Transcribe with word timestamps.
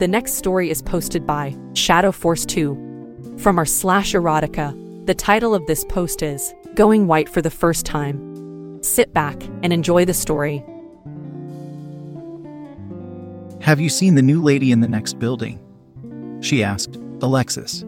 The 0.00 0.08
next 0.08 0.36
story 0.36 0.70
is 0.70 0.80
posted 0.80 1.26
by 1.26 1.54
Shadow 1.74 2.10
Force 2.10 2.46
2 2.46 3.36
from 3.36 3.58
our 3.58 3.66
slash 3.66 4.14
erotica. 4.14 4.74
The 5.04 5.14
title 5.14 5.54
of 5.54 5.66
this 5.66 5.84
post 5.84 6.22
is 6.22 6.54
Going 6.74 7.06
White 7.06 7.28
for 7.28 7.42
the 7.42 7.50
First 7.50 7.84
Time. 7.84 8.82
Sit 8.82 9.12
back 9.12 9.42
and 9.62 9.74
enjoy 9.74 10.06
the 10.06 10.14
story. 10.14 10.64
Have 13.60 13.78
you 13.78 13.90
seen 13.90 14.14
the 14.14 14.22
new 14.22 14.42
lady 14.42 14.72
in 14.72 14.80
the 14.80 14.88
next 14.88 15.18
building? 15.18 15.60
She 16.40 16.64
asked, 16.64 16.96
Alexis. 17.20 17.84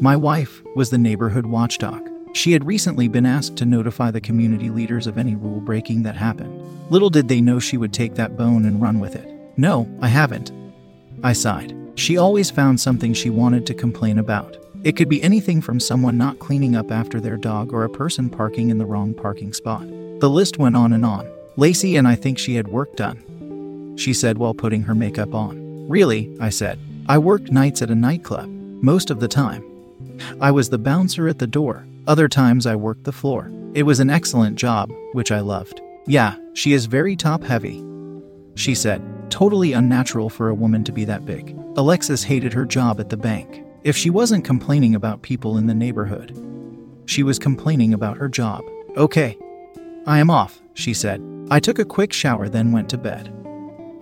My 0.00 0.14
wife 0.14 0.62
was 0.76 0.90
the 0.90 0.98
neighborhood 0.98 1.46
watchdog. 1.46 2.08
She 2.34 2.52
had 2.52 2.64
recently 2.64 3.08
been 3.08 3.26
asked 3.26 3.56
to 3.56 3.66
notify 3.66 4.12
the 4.12 4.20
community 4.20 4.70
leaders 4.70 5.08
of 5.08 5.18
any 5.18 5.34
rule 5.34 5.60
breaking 5.60 6.04
that 6.04 6.14
happened. 6.14 6.56
Little 6.88 7.10
did 7.10 7.26
they 7.26 7.40
know 7.40 7.58
she 7.58 7.78
would 7.78 7.92
take 7.92 8.14
that 8.14 8.36
bone 8.36 8.64
and 8.64 8.80
run 8.80 9.00
with 9.00 9.16
it. 9.16 9.28
No, 9.56 9.88
I 10.00 10.06
haven't. 10.06 10.52
I 11.22 11.32
sighed. 11.32 11.76
She 11.94 12.16
always 12.16 12.50
found 12.50 12.80
something 12.80 13.14
she 13.14 13.30
wanted 13.30 13.66
to 13.66 13.74
complain 13.74 14.18
about. 14.18 14.56
It 14.82 14.96
could 14.96 15.08
be 15.08 15.22
anything 15.22 15.60
from 15.60 15.78
someone 15.78 16.18
not 16.18 16.40
cleaning 16.40 16.74
up 16.74 16.90
after 16.90 17.20
their 17.20 17.36
dog 17.36 17.72
or 17.72 17.84
a 17.84 17.90
person 17.90 18.28
parking 18.28 18.70
in 18.70 18.78
the 18.78 18.86
wrong 18.86 19.14
parking 19.14 19.52
spot. 19.52 19.86
The 20.20 20.30
list 20.30 20.58
went 20.58 20.76
on 20.76 20.92
and 20.92 21.04
on. 21.04 21.30
Lacey 21.56 21.96
and 21.96 22.08
I 22.08 22.14
think 22.14 22.38
she 22.38 22.56
had 22.56 22.68
work 22.68 22.96
done, 22.96 23.94
she 23.96 24.12
said 24.12 24.38
while 24.38 24.54
putting 24.54 24.82
her 24.82 24.94
makeup 24.94 25.34
on. 25.34 25.86
Really, 25.88 26.34
I 26.40 26.48
said. 26.48 26.78
I 27.08 27.18
worked 27.18 27.52
nights 27.52 27.82
at 27.82 27.90
a 27.90 27.94
nightclub, 27.94 28.48
most 28.48 29.10
of 29.10 29.20
the 29.20 29.28
time. 29.28 29.64
I 30.40 30.50
was 30.50 30.70
the 30.70 30.78
bouncer 30.78 31.28
at 31.28 31.38
the 31.38 31.46
door. 31.46 31.84
Other 32.06 32.28
times 32.28 32.66
I 32.66 32.74
worked 32.74 33.04
the 33.04 33.12
floor. 33.12 33.52
It 33.74 33.84
was 33.84 34.00
an 34.00 34.10
excellent 34.10 34.56
job, 34.56 34.90
which 35.12 35.30
I 35.30 35.40
loved. 35.40 35.80
Yeah, 36.06 36.36
she 36.54 36.72
is 36.72 36.86
very 36.86 37.14
top 37.14 37.44
heavy, 37.44 37.84
she 38.54 38.74
said. 38.74 39.02
Totally 39.32 39.72
unnatural 39.72 40.28
for 40.28 40.50
a 40.50 40.54
woman 40.54 40.84
to 40.84 40.92
be 40.92 41.06
that 41.06 41.24
big. 41.24 41.56
Alexis 41.76 42.22
hated 42.22 42.52
her 42.52 42.66
job 42.66 43.00
at 43.00 43.08
the 43.08 43.16
bank. 43.16 43.64
If 43.82 43.96
she 43.96 44.10
wasn't 44.10 44.44
complaining 44.44 44.94
about 44.94 45.22
people 45.22 45.56
in 45.56 45.66
the 45.66 45.74
neighborhood, 45.74 46.36
she 47.06 47.22
was 47.22 47.38
complaining 47.38 47.94
about 47.94 48.18
her 48.18 48.28
job. 48.28 48.62
Okay. 48.94 49.38
I 50.06 50.18
am 50.18 50.28
off, 50.28 50.60
she 50.74 50.92
said. 50.92 51.22
I 51.50 51.60
took 51.60 51.78
a 51.78 51.84
quick 51.86 52.12
shower, 52.12 52.50
then 52.50 52.72
went 52.72 52.90
to 52.90 52.98
bed. 52.98 53.34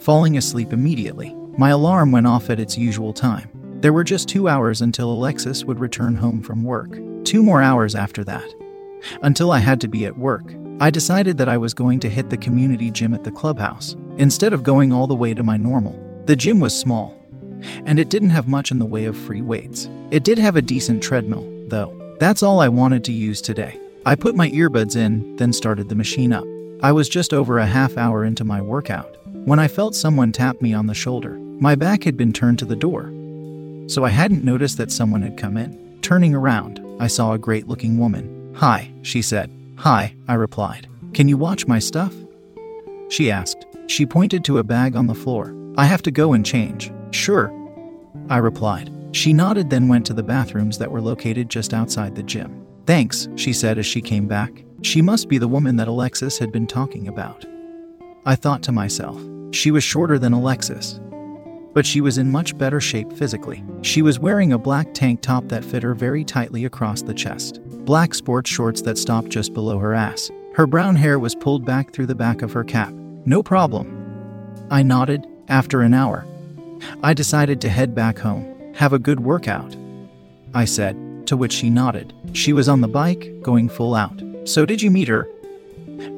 Falling 0.00 0.36
asleep 0.36 0.72
immediately, 0.72 1.32
my 1.56 1.70
alarm 1.70 2.10
went 2.10 2.26
off 2.26 2.50
at 2.50 2.58
its 2.58 2.76
usual 2.76 3.12
time. 3.12 3.48
There 3.82 3.92
were 3.92 4.02
just 4.02 4.28
two 4.28 4.48
hours 4.48 4.82
until 4.82 5.12
Alexis 5.12 5.64
would 5.64 5.78
return 5.78 6.16
home 6.16 6.42
from 6.42 6.64
work. 6.64 6.98
Two 7.24 7.44
more 7.44 7.62
hours 7.62 7.94
after 7.94 8.24
that. 8.24 8.52
Until 9.22 9.52
I 9.52 9.60
had 9.60 9.80
to 9.82 9.88
be 9.88 10.06
at 10.06 10.18
work. 10.18 10.56
I 10.80 10.90
decided 10.90 11.38
that 11.38 11.48
I 11.48 11.56
was 11.56 11.72
going 11.72 12.00
to 12.00 12.08
hit 12.08 12.30
the 12.30 12.36
community 12.36 12.90
gym 12.90 13.14
at 13.14 13.22
the 13.22 13.30
clubhouse, 13.30 13.94
instead 14.20 14.52
of 14.52 14.62
going 14.62 14.92
all 14.92 15.06
the 15.06 15.14
way 15.14 15.32
to 15.32 15.42
my 15.42 15.56
normal. 15.56 15.98
The 16.26 16.36
gym 16.36 16.60
was 16.60 16.78
small, 16.78 17.18
and 17.86 17.98
it 17.98 18.10
didn't 18.10 18.30
have 18.30 18.46
much 18.46 18.70
in 18.70 18.78
the 18.78 18.84
way 18.84 19.06
of 19.06 19.16
free 19.16 19.40
weights. 19.40 19.88
It 20.10 20.24
did 20.24 20.38
have 20.38 20.56
a 20.56 20.62
decent 20.62 21.02
treadmill, 21.02 21.46
though. 21.68 21.96
That's 22.20 22.42
all 22.42 22.60
I 22.60 22.68
wanted 22.68 23.02
to 23.04 23.12
use 23.12 23.40
today. 23.40 23.80
I 24.04 24.14
put 24.14 24.36
my 24.36 24.50
earbuds 24.50 24.94
in, 24.94 25.36
then 25.36 25.54
started 25.54 25.88
the 25.88 25.94
machine 25.94 26.34
up. 26.34 26.44
I 26.82 26.92
was 26.92 27.08
just 27.08 27.32
over 27.32 27.58
a 27.58 27.66
half 27.66 27.96
hour 27.96 28.24
into 28.24 28.44
my 28.44 28.60
workout 28.60 29.16
when 29.46 29.58
I 29.58 29.68
felt 29.68 29.94
someone 29.94 30.32
tap 30.32 30.60
me 30.60 30.74
on 30.74 30.86
the 30.86 30.94
shoulder. 30.94 31.38
My 31.58 31.74
back 31.74 32.04
had 32.04 32.18
been 32.18 32.34
turned 32.34 32.58
to 32.58 32.66
the 32.66 32.76
door, 32.76 33.04
so 33.88 34.04
I 34.04 34.10
hadn't 34.10 34.44
noticed 34.44 34.76
that 34.76 34.92
someone 34.92 35.22
had 35.22 35.38
come 35.38 35.56
in. 35.56 35.98
Turning 36.02 36.34
around, 36.34 36.84
I 37.00 37.06
saw 37.06 37.32
a 37.32 37.38
great 37.38 37.68
looking 37.68 37.96
woman. 37.96 38.54
Hi, 38.56 38.90
she 39.00 39.22
said. 39.22 39.50
Hi, 39.76 40.14
I 40.28 40.34
replied. 40.34 40.88
Can 41.14 41.26
you 41.26 41.38
watch 41.38 41.66
my 41.66 41.78
stuff? 41.78 42.14
She 43.08 43.30
asked. 43.30 43.64
She 43.90 44.06
pointed 44.06 44.44
to 44.44 44.58
a 44.58 44.62
bag 44.62 44.94
on 44.94 45.08
the 45.08 45.16
floor. 45.16 45.52
I 45.76 45.84
have 45.84 46.00
to 46.02 46.12
go 46.12 46.32
and 46.32 46.46
change. 46.46 46.92
Sure. 47.10 47.52
I 48.28 48.36
replied. 48.36 48.94
She 49.10 49.32
nodded, 49.32 49.68
then 49.68 49.88
went 49.88 50.06
to 50.06 50.14
the 50.14 50.22
bathrooms 50.22 50.78
that 50.78 50.92
were 50.92 51.00
located 51.00 51.48
just 51.48 51.74
outside 51.74 52.14
the 52.14 52.22
gym. 52.22 52.64
Thanks, 52.86 53.26
she 53.34 53.52
said 53.52 53.78
as 53.78 53.86
she 53.86 54.00
came 54.00 54.28
back. 54.28 54.64
She 54.82 55.02
must 55.02 55.28
be 55.28 55.38
the 55.38 55.48
woman 55.48 55.74
that 55.74 55.88
Alexis 55.88 56.38
had 56.38 56.52
been 56.52 56.68
talking 56.68 57.08
about. 57.08 57.44
I 58.24 58.36
thought 58.36 58.62
to 58.62 58.72
myself, 58.72 59.20
she 59.50 59.72
was 59.72 59.82
shorter 59.82 60.20
than 60.20 60.34
Alexis, 60.34 61.00
but 61.74 61.84
she 61.84 62.00
was 62.00 62.16
in 62.16 62.30
much 62.30 62.56
better 62.56 62.80
shape 62.80 63.12
physically. 63.12 63.64
She 63.82 64.02
was 64.02 64.20
wearing 64.20 64.52
a 64.52 64.58
black 64.58 64.94
tank 64.94 65.20
top 65.20 65.48
that 65.48 65.64
fit 65.64 65.82
her 65.82 65.94
very 65.94 66.22
tightly 66.22 66.64
across 66.64 67.02
the 67.02 67.12
chest, 67.12 67.60
black 67.84 68.14
sports 68.14 68.48
shorts 68.48 68.82
that 68.82 68.98
stopped 68.98 69.30
just 69.30 69.52
below 69.52 69.80
her 69.80 69.94
ass. 69.94 70.30
Her 70.54 70.68
brown 70.68 70.94
hair 70.94 71.18
was 71.18 71.34
pulled 71.34 71.64
back 71.64 71.92
through 71.92 72.06
the 72.06 72.14
back 72.14 72.42
of 72.42 72.52
her 72.52 72.62
cap. 72.62 72.94
No 73.24 73.42
problem. 73.42 74.66
I 74.70 74.82
nodded. 74.82 75.26
After 75.48 75.80
an 75.80 75.94
hour, 75.94 76.24
I 77.02 77.12
decided 77.12 77.60
to 77.60 77.68
head 77.68 77.92
back 77.92 78.20
home, 78.20 78.72
have 78.76 78.92
a 78.92 79.00
good 79.00 79.18
workout. 79.18 79.74
I 80.54 80.64
said, 80.64 81.26
to 81.26 81.36
which 81.36 81.52
she 81.52 81.70
nodded. 81.70 82.12
She 82.34 82.52
was 82.52 82.68
on 82.68 82.80
the 82.80 82.86
bike, 82.86 83.42
going 83.42 83.68
full 83.68 83.96
out. 83.96 84.22
So, 84.44 84.64
did 84.64 84.80
you 84.80 84.92
meet 84.92 85.08
her? 85.08 85.28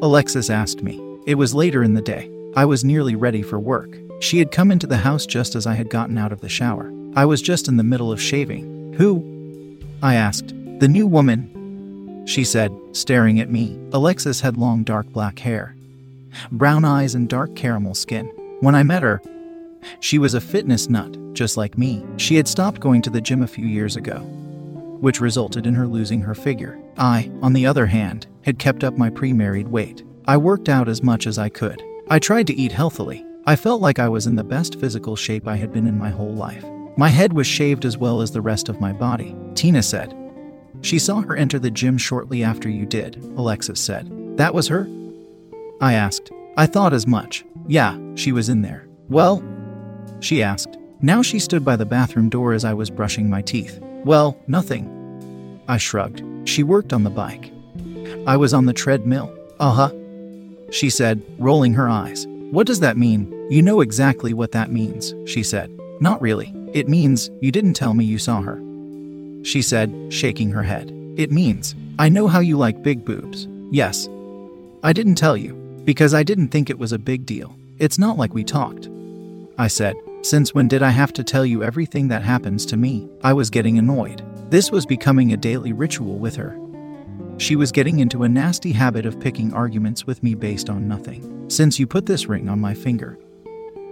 Alexis 0.02 0.50
asked 0.50 0.82
me. 0.82 1.00
It 1.26 1.36
was 1.36 1.54
later 1.54 1.82
in 1.82 1.94
the 1.94 2.02
day. 2.02 2.30
I 2.54 2.66
was 2.66 2.84
nearly 2.84 3.14
ready 3.14 3.40
for 3.40 3.58
work. 3.58 3.96
She 4.20 4.38
had 4.38 4.52
come 4.52 4.70
into 4.70 4.86
the 4.86 4.98
house 4.98 5.24
just 5.24 5.54
as 5.54 5.66
I 5.66 5.72
had 5.72 5.88
gotten 5.88 6.18
out 6.18 6.32
of 6.32 6.42
the 6.42 6.48
shower. 6.50 6.92
I 7.16 7.24
was 7.24 7.40
just 7.40 7.68
in 7.68 7.78
the 7.78 7.82
middle 7.82 8.12
of 8.12 8.20
shaving. 8.20 8.92
Who? 8.98 9.78
I 10.02 10.16
asked. 10.16 10.48
The 10.80 10.88
new 10.88 11.06
woman, 11.06 12.24
she 12.26 12.44
said, 12.44 12.70
staring 12.92 13.40
at 13.40 13.50
me. 13.50 13.78
Alexis 13.92 14.42
had 14.42 14.58
long 14.58 14.84
dark 14.84 15.06
black 15.08 15.38
hair, 15.38 15.74
brown 16.50 16.84
eyes, 16.84 17.14
and 17.14 17.28
dark 17.28 17.54
caramel 17.56 17.94
skin. 17.94 18.26
When 18.60 18.74
I 18.74 18.82
met 18.82 19.02
her, 19.02 19.20
she 20.00 20.18
was 20.18 20.34
a 20.34 20.40
fitness 20.40 20.88
nut, 20.88 21.16
just 21.34 21.56
like 21.56 21.78
me. 21.78 22.04
She 22.16 22.36
had 22.36 22.48
stopped 22.48 22.80
going 22.80 23.02
to 23.02 23.10
the 23.10 23.20
gym 23.20 23.42
a 23.42 23.48
few 23.48 23.66
years 23.66 23.96
ago, 23.96 24.18
which 25.00 25.20
resulted 25.20 25.66
in 25.66 25.74
her 25.74 25.86
losing 25.86 26.20
her 26.20 26.34
figure. 26.34 26.78
I, 26.96 27.30
on 27.42 27.52
the 27.52 27.66
other 27.66 27.86
hand, 27.86 28.26
had 28.42 28.58
kept 28.58 28.84
up 28.84 28.96
my 28.96 29.10
pre 29.10 29.32
married 29.32 29.68
weight. 29.68 30.04
I 30.26 30.36
worked 30.36 30.68
out 30.68 30.88
as 30.88 31.02
much 31.02 31.26
as 31.26 31.38
I 31.38 31.48
could. 31.48 31.82
I 32.08 32.18
tried 32.18 32.46
to 32.48 32.54
eat 32.54 32.72
healthily. 32.72 33.24
I 33.44 33.56
felt 33.56 33.80
like 33.80 33.98
I 33.98 34.08
was 34.08 34.26
in 34.26 34.36
the 34.36 34.44
best 34.44 34.78
physical 34.78 35.16
shape 35.16 35.48
I 35.48 35.56
had 35.56 35.72
been 35.72 35.88
in 35.88 35.98
my 35.98 36.10
whole 36.10 36.32
life. 36.32 36.64
My 36.96 37.08
head 37.08 37.32
was 37.32 37.46
shaved 37.46 37.84
as 37.84 37.98
well 37.98 38.20
as 38.20 38.30
the 38.30 38.40
rest 38.40 38.68
of 38.68 38.80
my 38.80 38.92
body, 38.92 39.34
Tina 39.54 39.82
said. 39.82 40.14
She 40.82 40.98
saw 40.98 41.22
her 41.22 41.34
enter 41.34 41.58
the 41.58 41.70
gym 41.70 41.98
shortly 41.98 42.44
after 42.44 42.68
you 42.68 42.86
did, 42.86 43.16
Alexis 43.36 43.80
said. 43.80 44.08
That 44.36 44.54
was 44.54 44.68
her? 44.68 44.86
I 45.82 45.94
asked. 45.94 46.30
I 46.56 46.66
thought 46.66 46.92
as 46.92 47.08
much. 47.08 47.44
Yeah, 47.66 47.98
she 48.14 48.30
was 48.30 48.48
in 48.48 48.62
there. 48.62 48.86
Well, 49.08 49.42
she 50.20 50.40
asked. 50.40 50.78
Now 51.00 51.22
she 51.22 51.40
stood 51.40 51.64
by 51.64 51.74
the 51.74 51.84
bathroom 51.84 52.28
door 52.28 52.52
as 52.52 52.64
I 52.64 52.72
was 52.72 52.88
brushing 52.88 53.28
my 53.28 53.42
teeth. 53.42 53.80
Well, 54.04 54.38
nothing. 54.46 55.60
I 55.66 55.78
shrugged. 55.78 56.22
She 56.48 56.62
worked 56.62 56.92
on 56.92 57.02
the 57.02 57.10
bike. 57.10 57.52
I 58.28 58.36
was 58.36 58.54
on 58.54 58.66
the 58.66 58.72
treadmill. 58.72 59.36
Uh 59.58 59.72
huh. 59.72 59.90
She 60.70 60.88
said, 60.88 61.20
rolling 61.38 61.74
her 61.74 61.88
eyes. 61.88 62.28
What 62.52 62.68
does 62.68 62.78
that 62.78 62.96
mean? 62.96 63.48
You 63.50 63.60
know 63.60 63.80
exactly 63.80 64.32
what 64.32 64.52
that 64.52 64.70
means, 64.70 65.14
she 65.28 65.42
said. 65.42 65.76
Not 66.00 66.22
really. 66.22 66.54
It 66.72 66.88
means 66.88 67.28
you 67.40 67.50
didn't 67.50 67.74
tell 67.74 67.92
me 67.92 68.04
you 68.04 68.18
saw 68.18 68.40
her. 68.40 68.58
She 69.44 69.62
said, 69.62 70.12
shaking 70.12 70.50
her 70.52 70.62
head. 70.62 70.92
It 71.16 71.32
means, 71.32 71.74
I 71.98 72.08
know 72.08 72.28
how 72.28 72.38
you 72.38 72.56
like 72.56 72.84
big 72.84 73.04
boobs. 73.04 73.48
Yes, 73.72 74.08
I 74.84 74.92
didn't 74.92 75.16
tell 75.16 75.36
you, 75.36 75.54
because 75.84 76.14
I 76.14 76.22
didn't 76.22 76.48
think 76.48 76.70
it 76.70 76.78
was 76.78 76.92
a 76.92 76.98
big 76.98 77.26
deal. 77.26 77.56
It's 77.78 77.98
not 77.98 78.16
like 78.16 78.34
we 78.34 78.44
talked. 78.44 78.88
I 79.58 79.68
said, 79.68 79.96
Since 80.22 80.54
when 80.54 80.68
did 80.68 80.82
I 80.82 80.90
have 80.90 81.12
to 81.14 81.24
tell 81.24 81.44
you 81.44 81.62
everything 81.62 82.08
that 82.08 82.22
happens 82.22 82.64
to 82.66 82.76
me? 82.76 83.08
I 83.22 83.32
was 83.32 83.50
getting 83.50 83.78
annoyed. 83.78 84.22
This 84.50 84.70
was 84.70 84.86
becoming 84.86 85.32
a 85.32 85.36
daily 85.36 85.72
ritual 85.72 86.18
with 86.18 86.36
her. 86.36 86.58
She 87.38 87.56
was 87.56 87.72
getting 87.72 87.98
into 87.98 88.22
a 88.22 88.28
nasty 88.28 88.72
habit 88.72 89.06
of 89.06 89.18
picking 89.18 89.52
arguments 89.52 90.06
with 90.06 90.22
me 90.22 90.34
based 90.34 90.70
on 90.70 90.86
nothing. 90.86 91.50
Since 91.50 91.78
you 91.78 91.86
put 91.86 92.06
this 92.06 92.26
ring 92.26 92.48
on 92.48 92.60
my 92.60 92.74
finger, 92.74 93.18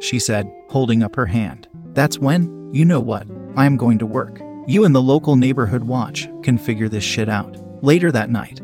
she 0.00 0.18
said, 0.18 0.50
holding 0.68 1.02
up 1.02 1.16
her 1.16 1.26
hand. 1.26 1.68
That's 1.92 2.18
when, 2.18 2.72
you 2.72 2.84
know 2.84 3.00
what, 3.00 3.26
I 3.56 3.66
am 3.66 3.76
going 3.76 3.98
to 3.98 4.06
work. 4.06 4.40
You 4.66 4.84
and 4.84 4.94
the 4.94 5.02
local 5.02 5.36
neighborhood 5.36 5.84
watch 5.84 6.28
can 6.42 6.56
figure 6.58 6.88
this 6.88 7.04
shit 7.04 7.28
out. 7.28 7.56
Later 7.82 8.12
that 8.12 8.30
night, 8.30 8.60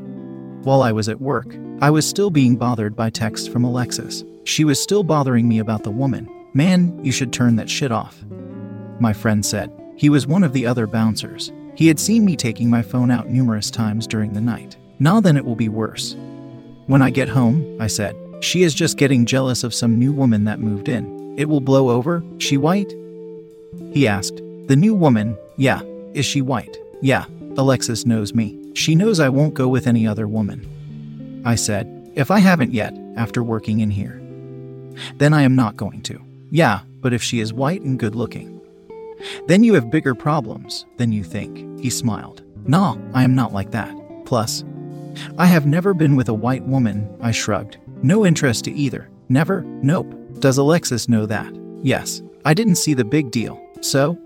while 0.66 0.82
I 0.82 0.90
was 0.90 1.08
at 1.08 1.20
work, 1.20 1.56
I 1.80 1.90
was 1.90 2.04
still 2.08 2.28
being 2.28 2.56
bothered 2.56 2.96
by 2.96 3.08
texts 3.08 3.46
from 3.46 3.62
Alexis. 3.62 4.24
She 4.42 4.64
was 4.64 4.82
still 4.82 5.04
bothering 5.04 5.46
me 5.46 5.60
about 5.60 5.84
the 5.84 5.92
woman. 5.92 6.28
Man, 6.54 6.98
you 7.04 7.12
should 7.12 7.32
turn 7.32 7.54
that 7.54 7.70
shit 7.70 7.92
off. 7.92 8.24
My 8.98 9.12
friend 9.12 9.46
said. 9.46 9.70
He 9.94 10.08
was 10.08 10.26
one 10.26 10.42
of 10.42 10.52
the 10.52 10.66
other 10.66 10.88
bouncers. 10.88 11.52
He 11.76 11.86
had 11.86 12.00
seen 12.00 12.24
me 12.24 12.34
taking 12.34 12.68
my 12.68 12.82
phone 12.82 13.12
out 13.12 13.28
numerous 13.28 13.70
times 13.70 14.08
during 14.08 14.32
the 14.32 14.40
night. 14.40 14.76
Now 14.98 15.20
then, 15.20 15.36
it 15.36 15.44
will 15.44 15.54
be 15.54 15.68
worse. 15.68 16.16
When 16.88 17.00
I 17.00 17.10
get 17.10 17.28
home, 17.28 17.76
I 17.80 17.86
said, 17.86 18.16
she 18.40 18.64
is 18.64 18.74
just 18.74 18.98
getting 18.98 19.24
jealous 19.24 19.62
of 19.62 19.72
some 19.72 20.00
new 20.00 20.12
woman 20.12 20.44
that 20.46 20.58
moved 20.58 20.88
in. 20.88 21.38
It 21.38 21.48
will 21.48 21.60
blow 21.60 21.90
over. 21.90 22.24
She 22.38 22.56
white? 22.56 22.92
He 23.92 24.08
asked. 24.08 24.42
The 24.66 24.76
new 24.76 24.94
woman, 24.94 25.38
yeah. 25.58 25.82
Is 26.12 26.26
she 26.26 26.42
white? 26.42 26.76
Yeah. 27.02 27.26
Alexis 27.56 28.04
knows 28.04 28.34
me. 28.34 28.65
She 28.76 28.94
knows 28.94 29.20
I 29.20 29.30
won't 29.30 29.54
go 29.54 29.68
with 29.68 29.86
any 29.86 30.06
other 30.06 30.28
woman. 30.28 31.42
I 31.46 31.54
said, 31.54 32.12
If 32.14 32.30
I 32.30 32.40
haven't 32.40 32.74
yet, 32.74 32.94
after 33.16 33.42
working 33.42 33.80
in 33.80 33.90
here. 33.90 34.20
Then 35.16 35.32
I 35.32 35.42
am 35.42 35.56
not 35.56 35.78
going 35.78 36.02
to. 36.02 36.22
Yeah, 36.50 36.80
but 37.00 37.14
if 37.14 37.22
she 37.22 37.40
is 37.40 37.54
white 37.54 37.80
and 37.80 37.98
good 37.98 38.14
looking. 38.14 38.60
Then 39.46 39.64
you 39.64 39.72
have 39.72 39.90
bigger 39.90 40.14
problems 40.14 40.84
than 40.98 41.10
you 41.10 41.24
think. 41.24 41.80
He 41.80 41.88
smiled. 41.88 42.42
Nah, 42.66 42.98
I 43.14 43.24
am 43.24 43.34
not 43.34 43.54
like 43.54 43.70
that. 43.70 43.96
Plus, 44.26 44.62
I 45.38 45.46
have 45.46 45.64
never 45.64 45.94
been 45.94 46.14
with 46.14 46.28
a 46.28 46.34
white 46.34 46.64
woman, 46.64 47.08
I 47.22 47.30
shrugged. 47.30 47.78
No 48.02 48.26
interest 48.26 48.64
to 48.64 48.72
either. 48.72 49.08
Never? 49.30 49.62
Nope. 49.62 50.14
Does 50.38 50.58
Alexis 50.58 51.08
know 51.08 51.24
that? 51.24 51.50
Yes. 51.82 52.22
I 52.44 52.52
didn't 52.52 52.76
see 52.76 52.92
the 52.92 53.06
big 53.06 53.30
deal. 53.30 53.58
So? 53.80 54.18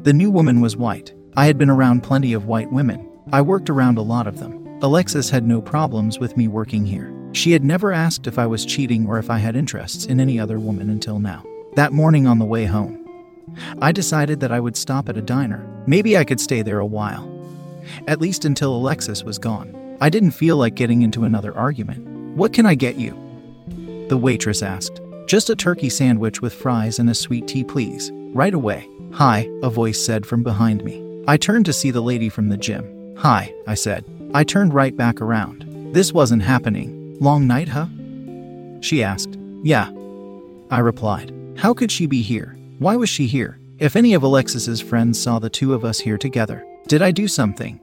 The 0.00 0.12
new 0.12 0.32
woman 0.32 0.60
was 0.60 0.76
white. 0.76 1.14
I 1.36 1.46
had 1.46 1.56
been 1.56 1.70
around 1.70 2.02
plenty 2.02 2.32
of 2.32 2.46
white 2.46 2.72
women. 2.72 3.05
I 3.32 3.42
worked 3.42 3.68
around 3.68 3.98
a 3.98 4.02
lot 4.02 4.28
of 4.28 4.38
them. 4.38 4.78
Alexis 4.82 5.30
had 5.30 5.44
no 5.44 5.60
problems 5.60 6.20
with 6.20 6.36
me 6.36 6.46
working 6.46 6.86
here. 6.86 7.12
She 7.32 7.50
had 7.50 7.64
never 7.64 7.92
asked 7.92 8.28
if 8.28 8.38
I 8.38 8.46
was 8.46 8.64
cheating 8.64 9.06
or 9.06 9.18
if 9.18 9.30
I 9.30 9.38
had 9.38 9.56
interests 9.56 10.06
in 10.06 10.20
any 10.20 10.38
other 10.38 10.60
woman 10.60 10.88
until 10.90 11.18
now. 11.18 11.44
That 11.74 11.92
morning 11.92 12.28
on 12.28 12.38
the 12.38 12.44
way 12.44 12.66
home, 12.66 13.04
I 13.82 13.90
decided 13.90 14.38
that 14.40 14.52
I 14.52 14.60
would 14.60 14.76
stop 14.76 15.08
at 15.08 15.16
a 15.16 15.22
diner. 15.22 15.66
Maybe 15.86 16.16
I 16.16 16.24
could 16.24 16.40
stay 16.40 16.62
there 16.62 16.78
a 16.78 16.86
while. 16.86 17.28
At 18.06 18.20
least 18.20 18.44
until 18.44 18.76
Alexis 18.76 19.24
was 19.24 19.38
gone. 19.38 19.96
I 20.00 20.08
didn't 20.08 20.30
feel 20.30 20.56
like 20.56 20.76
getting 20.76 21.02
into 21.02 21.24
another 21.24 21.56
argument. 21.56 22.06
What 22.36 22.52
can 22.52 22.64
I 22.64 22.76
get 22.76 22.96
you? 22.96 23.10
The 24.08 24.16
waitress 24.16 24.62
asked. 24.62 25.00
Just 25.26 25.50
a 25.50 25.56
turkey 25.56 25.90
sandwich 25.90 26.40
with 26.40 26.54
fries 26.54 27.00
and 27.00 27.10
a 27.10 27.14
sweet 27.14 27.48
tea, 27.48 27.64
please. 27.64 28.12
Right 28.32 28.54
away. 28.54 28.88
Hi, 29.14 29.48
a 29.64 29.70
voice 29.70 30.04
said 30.04 30.26
from 30.26 30.44
behind 30.44 30.84
me. 30.84 31.02
I 31.26 31.36
turned 31.36 31.66
to 31.66 31.72
see 31.72 31.90
the 31.90 32.02
lady 32.02 32.28
from 32.28 32.50
the 32.50 32.56
gym. 32.56 32.95
Hi, 33.18 33.54
I 33.66 33.74
said. 33.74 34.04
I 34.34 34.44
turned 34.44 34.74
right 34.74 34.94
back 34.94 35.20
around. 35.20 35.64
This 35.94 36.12
wasn't 36.12 36.42
happening. 36.42 37.16
Long 37.18 37.46
night, 37.46 37.68
huh? 37.68 37.86
She 38.80 39.02
asked. 39.02 39.38
Yeah. 39.62 39.90
I 40.70 40.80
replied. 40.80 41.32
How 41.56 41.72
could 41.72 41.90
she 41.90 42.06
be 42.06 42.20
here? 42.20 42.56
Why 42.78 42.96
was 42.96 43.08
she 43.08 43.26
here? 43.26 43.58
If 43.78 43.96
any 43.96 44.14
of 44.14 44.22
Alexis's 44.22 44.80
friends 44.80 45.20
saw 45.20 45.38
the 45.38 45.50
two 45.50 45.72
of 45.72 45.84
us 45.84 45.98
here 45.98 46.18
together, 46.18 46.66
did 46.88 47.02
I 47.02 47.10
do 47.10 47.26
something? 47.26 47.80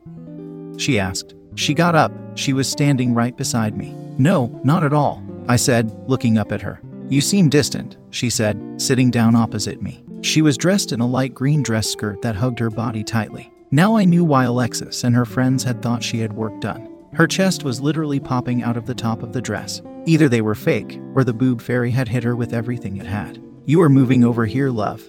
She 0.78 1.00
asked. 1.00 1.34
She 1.56 1.74
got 1.74 1.96
up. 1.96 2.12
She 2.36 2.54
was 2.54 2.70
standing 2.70 3.14
right 3.14 3.36
beside 3.36 3.78
me. 3.78 3.94
No, 4.18 4.60
not 4.64 4.84
at 4.84 4.94
all, 4.94 5.24
I 5.48 5.56
said, 5.56 5.92
looking 6.08 6.38
up 6.38 6.52
at 6.52 6.62
her. 6.62 6.80
You 7.10 7.22
seem 7.22 7.50
distant, 7.50 7.98
she 8.12 8.30
said, 8.30 8.82
sitting 8.82 9.12
down 9.12 9.36
opposite 9.36 9.82
me. 9.82 10.04
She 10.22 10.42
was 10.42 10.58
dressed 10.58 10.92
in 10.92 11.00
a 11.00 11.08
light 11.08 11.34
green 11.34 11.62
dress 11.62 11.88
skirt 11.88 12.22
that 12.22 12.36
hugged 12.36 12.60
her 12.60 12.70
body 12.70 13.04
tightly. 13.04 13.53
Now 13.74 13.98
I 13.98 14.06
knew 14.06 14.24
why 14.24 14.44
Alexis 14.44 15.04
and 15.04 15.16
her 15.16 15.26
friends 15.26 15.64
had 15.64 15.82
thought 15.82 16.04
she 16.04 16.20
had 16.20 16.34
work 16.34 16.62
done. 16.62 16.88
Her 17.12 17.26
chest 17.26 17.64
was 17.64 17.82
literally 17.82 18.20
popping 18.20 18.62
out 18.62 18.78
of 18.78 18.86
the 18.86 18.94
top 18.94 19.24
of 19.24 19.34
the 19.34 19.42
dress. 19.42 19.82
Either 20.06 20.30
they 20.30 20.42
were 20.42 20.54
fake, 20.54 21.02
or 21.16 21.24
the 21.24 21.34
boob 21.34 21.60
fairy 21.60 21.90
had 21.90 22.08
hit 22.08 22.24
her 22.24 22.36
with 22.36 22.54
everything 22.54 22.98
it 22.98 23.08
had. 23.08 23.42
You 23.66 23.82
are 23.82 23.90
moving 23.90 24.24
over 24.24 24.46
here, 24.46 24.70
love? 24.70 25.02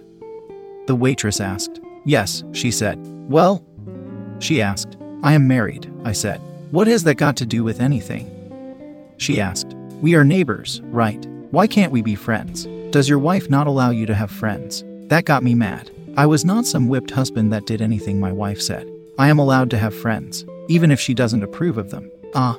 The 0.86 0.94
waitress 0.94 1.40
asked. 1.40 1.82
Yes, 2.06 2.42
she 2.52 2.70
said. 2.70 2.98
Well? 3.28 3.62
She 4.38 4.62
asked. 4.62 4.96
I 5.22 5.34
am 5.34 5.46
married, 5.46 5.92
I 6.02 6.12
said. 6.12 6.40
What 6.70 6.86
has 6.86 7.04
that 7.04 7.16
got 7.16 7.36
to 7.36 7.46
do 7.46 7.64
with 7.64 7.82
anything? 7.82 8.30
She 9.18 9.42
asked. 9.42 9.74
We 10.00 10.14
are 10.14 10.24
neighbors, 10.24 10.80
right? 10.84 11.22
Why 11.50 11.66
can't 11.66 11.92
we 11.92 12.00
be 12.00 12.14
friends? 12.14 12.64
Does 12.92 13.10
your 13.10 13.18
wife 13.18 13.50
not 13.50 13.66
allow 13.66 13.90
you 13.90 14.06
to 14.06 14.14
have 14.14 14.30
friends? 14.30 14.84
That 15.08 15.26
got 15.26 15.42
me 15.42 15.54
mad. 15.54 15.90
I 16.16 16.26
was 16.26 16.44
not 16.44 16.64
some 16.64 16.86
whipped 16.86 17.10
husband 17.10 17.52
that 17.52 17.66
did 17.66 17.82
anything 17.82 18.20
my 18.20 18.30
wife 18.30 18.60
said. 18.60 18.88
I 19.18 19.28
am 19.28 19.40
allowed 19.40 19.68
to 19.70 19.78
have 19.78 19.94
friends, 19.94 20.44
even 20.68 20.92
if 20.92 21.00
she 21.00 21.12
doesn't 21.12 21.42
approve 21.42 21.76
of 21.76 21.90
them. 21.90 22.08
Ah. 22.36 22.58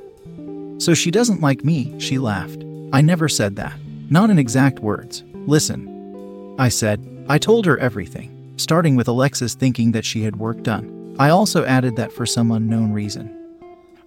So 0.78 0.94
she 0.94 1.10
doesn't 1.10 1.42
like 1.42 1.64
me, 1.64 1.98
she 1.98 2.18
laughed. 2.18 2.66
I 2.92 3.00
never 3.00 3.30
said 3.30 3.56
that. 3.56 3.78
Not 4.10 4.30
in 4.30 4.40
exact 4.40 4.80
words. 4.80 5.24
Listen. 5.34 6.56
I 6.60 6.68
said, 6.68 7.26
I 7.30 7.38
told 7.38 7.66
her 7.66 7.78
everything, 7.78 8.54
starting 8.58 8.98
with 8.98 9.08
Alexis 9.08 9.56
thinking 9.56 9.94
that 9.94 10.06
she 10.06 10.24
had 10.24 10.36
work 10.36 10.62
done. 10.62 11.16
I 11.18 11.30
also 11.30 11.64
added 11.64 11.96
that 11.96 12.12
for 12.12 12.26
some 12.26 12.52
unknown 12.52 12.92
reason. 12.92 13.32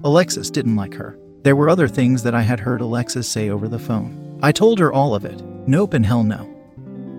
Alexis 0.05 0.51
didn't 0.51 0.77
like 0.77 0.93
her. 0.95 1.19
There 1.43 1.57
were 1.57 1.71
other 1.71 1.89
things 1.89 2.23
that 2.23 2.35
I 2.35 2.43
had 2.43 2.61
heard 2.61 2.83
Alexis 2.83 3.27
say 3.27 3.49
over 3.49 3.67
the 3.67 3.79
phone. 3.79 4.39
I 4.43 4.53
told 4.53 4.79
her 4.79 4.93
all 4.93 5.15
of 5.15 5.25
it. 5.25 5.43
Nope 5.67 5.95
and 5.95 6.05
hell 6.05 6.23
no. 6.23 6.55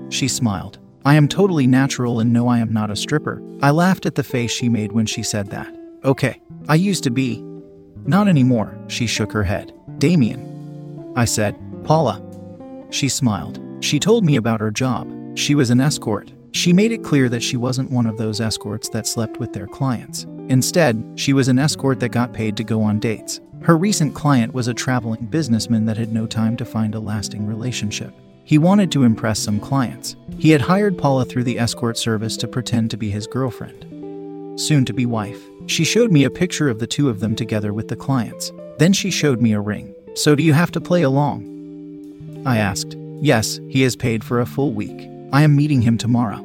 She 0.09 0.27
smiled. 0.27 0.77
I 1.09 1.15
am 1.15 1.27
totally 1.27 1.65
natural 1.65 2.19
and 2.19 2.31
no, 2.31 2.47
I 2.47 2.59
am 2.59 2.71
not 2.71 2.91
a 2.91 2.95
stripper. 2.95 3.41
I 3.63 3.71
laughed 3.71 4.05
at 4.05 4.13
the 4.13 4.21
face 4.21 4.51
she 4.51 4.69
made 4.69 4.91
when 4.91 5.07
she 5.07 5.23
said 5.23 5.49
that. 5.49 5.75
Okay, 6.03 6.39
I 6.67 6.75
used 6.75 7.03
to 7.03 7.09
be. 7.09 7.43
Not 8.05 8.27
anymore, 8.27 8.77
she 8.89 9.07
shook 9.07 9.31
her 9.31 9.41
head. 9.41 9.73
Damien. 9.97 11.11
I 11.15 11.25
said, 11.25 11.57
Paula. 11.83 12.21
She 12.91 13.09
smiled. 13.09 13.59
She 13.79 13.99
told 13.99 14.23
me 14.23 14.35
about 14.35 14.59
her 14.59 14.69
job. 14.69 15.11
She 15.35 15.55
was 15.55 15.71
an 15.71 15.81
escort. 15.81 16.31
She 16.51 16.73
made 16.73 16.91
it 16.91 17.03
clear 17.03 17.27
that 17.27 17.41
she 17.41 17.57
wasn't 17.57 17.89
one 17.89 18.05
of 18.05 18.19
those 18.19 18.39
escorts 18.39 18.87
that 18.89 19.07
slept 19.07 19.39
with 19.39 19.51
their 19.51 19.65
clients. 19.65 20.27
Instead, 20.47 21.13
she 21.15 21.33
was 21.33 21.47
an 21.47 21.57
escort 21.57 21.99
that 22.01 22.09
got 22.09 22.33
paid 22.33 22.55
to 22.57 22.63
go 22.63 22.83
on 22.83 22.99
dates. 22.99 23.41
Her 23.63 23.79
recent 23.79 24.13
client 24.13 24.53
was 24.53 24.67
a 24.67 24.75
traveling 24.75 25.25
businessman 25.25 25.85
that 25.85 25.97
had 25.97 26.13
no 26.13 26.27
time 26.27 26.55
to 26.57 26.65
find 26.65 26.93
a 26.93 26.99
lasting 26.99 27.47
relationship. 27.47 28.13
He 28.49 28.57
wanted 28.57 28.91
to 28.93 29.03
impress 29.03 29.37
some 29.37 29.59
clients. 29.59 30.15
He 30.39 30.49
had 30.49 30.61
hired 30.61 30.97
Paula 30.97 31.23
through 31.23 31.43
the 31.43 31.59
escort 31.59 31.99
service 31.99 32.35
to 32.37 32.47
pretend 32.47 32.89
to 32.89 32.97
be 32.97 33.11
his 33.11 33.27
girlfriend, 33.27 34.59
soon 34.59 34.85
to 34.85 34.93
be 34.93 35.05
wife. 35.05 35.39
She 35.67 35.83
showed 35.83 36.11
me 36.11 36.23
a 36.23 36.31
picture 36.31 36.67
of 36.67 36.79
the 36.79 36.87
two 36.87 37.09
of 37.09 37.19
them 37.19 37.35
together 37.35 37.73
with 37.73 37.89
the 37.89 37.95
clients. 37.95 38.51
Then 38.79 38.91
she 38.91 39.11
showed 39.11 39.39
me 39.39 39.53
a 39.53 39.59
ring. 39.61 39.93
So, 40.15 40.33
do 40.33 40.41
you 40.41 40.53
have 40.53 40.71
to 40.71 40.81
play 40.81 41.03
along? 41.03 42.41
I 42.43 42.57
asked. 42.57 42.97
Yes, 43.21 43.59
he 43.69 43.83
is 43.83 43.95
paid 43.95 44.23
for 44.23 44.39
a 44.39 44.47
full 44.47 44.73
week. 44.73 45.07
I 45.31 45.43
am 45.43 45.55
meeting 45.55 45.83
him 45.83 45.99
tomorrow. 45.99 46.43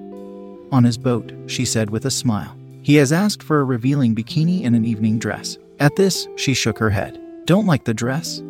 On 0.73 0.85
his 0.85 0.99
boat, 0.99 1.33
she 1.47 1.65
said 1.65 1.89
with 1.89 2.05
a 2.05 2.11
smile. 2.11 2.55
He 2.83 2.97
has 2.97 3.15
asked 3.15 3.43
for 3.43 3.61
a 3.61 3.65
revealing 3.65 4.15
bikini 4.15 4.67
and 4.67 4.77
an 4.77 4.85
evening 4.85 5.19
dress. 5.19 5.57
At 5.81 5.97
this, 5.97 6.29
she 6.37 6.53
shook 6.53 6.77
her 6.81 6.91
head. 6.91 7.19
Don't 7.47 7.65
like 7.67 7.85
the 7.85 7.95
dress? 7.95 8.43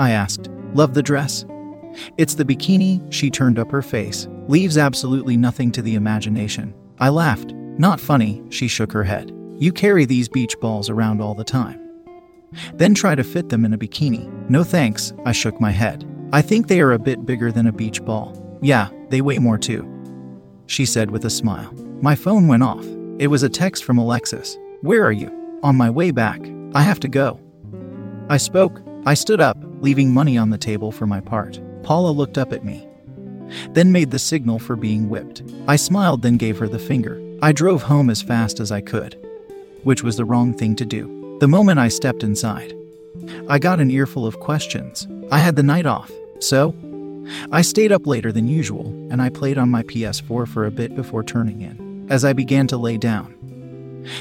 I 0.00 0.10
asked. 0.10 0.48
Love 0.74 0.94
the 0.94 1.02
dress? 1.04 1.44
It's 2.16 2.34
the 2.34 2.44
bikini, 2.44 3.00
she 3.12 3.30
turned 3.30 3.58
up 3.58 3.70
her 3.70 3.82
face. 3.82 4.28
Leaves 4.48 4.78
absolutely 4.78 5.36
nothing 5.36 5.70
to 5.72 5.82
the 5.82 5.94
imagination. 5.94 6.74
I 6.98 7.08
laughed. 7.08 7.52
Not 7.78 8.00
funny, 8.00 8.42
she 8.50 8.68
shook 8.68 8.92
her 8.92 9.04
head. 9.04 9.32
You 9.58 9.72
carry 9.72 10.04
these 10.04 10.28
beach 10.28 10.58
balls 10.60 10.90
around 10.90 11.20
all 11.20 11.34
the 11.34 11.44
time. 11.44 11.80
Then 12.74 12.94
try 12.94 13.14
to 13.14 13.24
fit 13.24 13.48
them 13.48 13.64
in 13.64 13.72
a 13.72 13.78
bikini. 13.78 14.28
No 14.50 14.62
thanks, 14.64 15.12
I 15.24 15.32
shook 15.32 15.60
my 15.60 15.70
head. 15.70 16.04
I 16.32 16.42
think 16.42 16.66
they 16.66 16.80
are 16.80 16.92
a 16.92 16.98
bit 16.98 17.24
bigger 17.26 17.50
than 17.52 17.66
a 17.66 17.72
beach 17.72 18.04
ball. 18.04 18.38
Yeah, 18.62 18.90
they 19.08 19.20
weigh 19.20 19.38
more 19.38 19.58
too. 19.58 19.88
She 20.66 20.86
said 20.86 21.10
with 21.10 21.24
a 21.24 21.30
smile. 21.30 21.72
My 22.00 22.14
phone 22.14 22.48
went 22.48 22.62
off. 22.62 22.84
It 23.18 23.28
was 23.28 23.42
a 23.42 23.48
text 23.48 23.84
from 23.84 23.98
Alexis. 23.98 24.58
Where 24.80 25.04
are 25.04 25.12
you? 25.12 25.30
On 25.62 25.76
my 25.76 25.90
way 25.90 26.10
back. 26.10 26.40
I 26.74 26.82
have 26.82 27.00
to 27.00 27.08
go. 27.08 27.40
I 28.28 28.36
spoke. 28.36 28.80
I 29.04 29.14
stood 29.14 29.40
up, 29.40 29.58
leaving 29.80 30.12
money 30.12 30.38
on 30.38 30.50
the 30.50 30.58
table 30.58 30.92
for 30.92 31.06
my 31.06 31.20
part. 31.20 31.60
Paula 31.82 32.10
looked 32.10 32.38
up 32.38 32.52
at 32.52 32.64
me, 32.64 32.86
then 33.70 33.92
made 33.92 34.10
the 34.10 34.18
signal 34.18 34.58
for 34.58 34.76
being 34.76 35.08
whipped. 35.08 35.42
I 35.68 35.76
smiled, 35.76 36.22
then 36.22 36.36
gave 36.36 36.58
her 36.58 36.68
the 36.68 36.78
finger. 36.78 37.20
I 37.42 37.52
drove 37.52 37.82
home 37.82 38.08
as 38.10 38.22
fast 38.22 38.60
as 38.60 38.70
I 38.70 38.80
could, 38.80 39.16
which 39.82 40.02
was 40.02 40.16
the 40.16 40.24
wrong 40.24 40.54
thing 40.54 40.76
to 40.76 40.84
do. 40.84 41.36
The 41.40 41.48
moment 41.48 41.78
I 41.78 41.88
stepped 41.88 42.22
inside, 42.22 42.74
I 43.48 43.58
got 43.58 43.80
an 43.80 43.90
earful 43.90 44.26
of 44.26 44.40
questions. 44.40 45.06
I 45.30 45.38
had 45.38 45.56
the 45.56 45.62
night 45.62 45.86
off, 45.86 46.10
so 46.38 46.74
I 47.50 47.62
stayed 47.62 47.92
up 47.92 48.06
later 48.06 48.32
than 48.32 48.48
usual 48.48 48.86
and 49.10 49.20
I 49.20 49.28
played 49.28 49.58
on 49.58 49.68
my 49.68 49.82
PS4 49.84 50.48
for 50.48 50.66
a 50.66 50.70
bit 50.70 50.94
before 50.94 51.22
turning 51.22 51.60
in. 51.60 52.06
As 52.10 52.24
I 52.24 52.32
began 52.32 52.66
to 52.68 52.76
lay 52.76 52.96
down, 52.96 53.34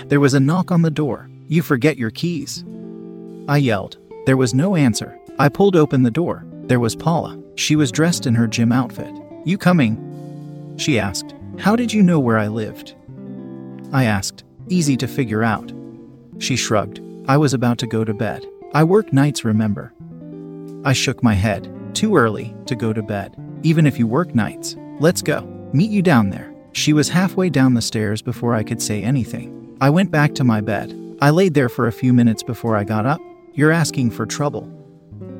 there 0.07 0.19
was 0.19 0.33
a 0.33 0.39
knock 0.39 0.71
on 0.71 0.81
the 0.81 0.91
door. 0.91 1.29
You 1.47 1.61
forget 1.61 1.97
your 1.97 2.11
keys. 2.11 2.63
I 3.47 3.57
yelled. 3.57 3.97
There 4.25 4.37
was 4.37 4.53
no 4.53 4.75
answer. 4.75 5.17
I 5.39 5.49
pulled 5.49 5.75
open 5.75 6.03
the 6.03 6.11
door. 6.11 6.45
There 6.63 6.79
was 6.79 6.95
Paula. 6.95 7.40
She 7.55 7.75
was 7.75 7.91
dressed 7.91 8.25
in 8.25 8.35
her 8.35 8.47
gym 8.47 8.71
outfit. 8.71 9.13
You 9.45 9.57
coming? 9.57 10.75
She 10.77 10.99
asked. 10.99 11.35
How 11.59 11.75
did 11.75 11.91
you 11.91 12.01
know 12.01 12.19
where 12.19 12.37
I 12.37 12.47
lived? 12.47 12.95
I 13.91 14.05
asked. 14.05 14.43
Easy 14.69 14.95
to 14.97 15.07
figure 15.07 15.43
out. 15.43 15.71
She 16.39 16.55
shrugged. 16.55 17.01
I 17.27 17.37
was 17.37 17.53
about 17.53 17.77
to 17.79 17.87
go 17.87 18.03
to 18.03 18.13
bed. 18.13 18.45
I 18.73 18.83
work 18.83 19.11
nights, 19.11 19.43
remember? 19.43 19.93
I 20.85 20.93
shook 20.93 21.21
my 21.21 21.33
head. 21.33 21.71
Too 21.93 22.15
early 22.15 22.55
to 22.65 22.75
go 22.75 22.93
to 22.93 23.03
bed. 23.03 23.35
Even 23.63 23.85
if 23.85 23.99
you 23.99 24.07
work 24.07 24.33
nights. 24.33 24.75
Let's 24.99 25.21
go. 25.21 25.41
Meet 25.73 25.91
you 25.91 26.01
down 26.01 26.29
there. 26.29 26.53
She 26.73 26.93
was 26.93 27.09
halfway 27.09 27.49
down 27.49 27.73
the 27.73 27.81
stairs 27.81 28.21
before 28.21 28.55
I 28.55 28.63
could 28.63 28.81
say 28.81 29.03
anything. 29.03 29.77
I 29.81 29.89
went 29.89 30.09
back 30.09 30.33
to 30.35 30.43
my 30.43 30.61
bed. 30.61 30.97
I 31.21 31.29
laid 31.31 31.53
there 31.53 31.69
for 31.69 31.87
a 31.87 31.91
few 31.91 32.13
minutes 32.13 32.43
before 32.43 32.77
I 32.77 32.83
got 32.83 33.05
up. 33.05 33.21
You're 33.53 33.71
asking 33.71 34.11
for 34.11 34.25
trouble. 34.25 34.71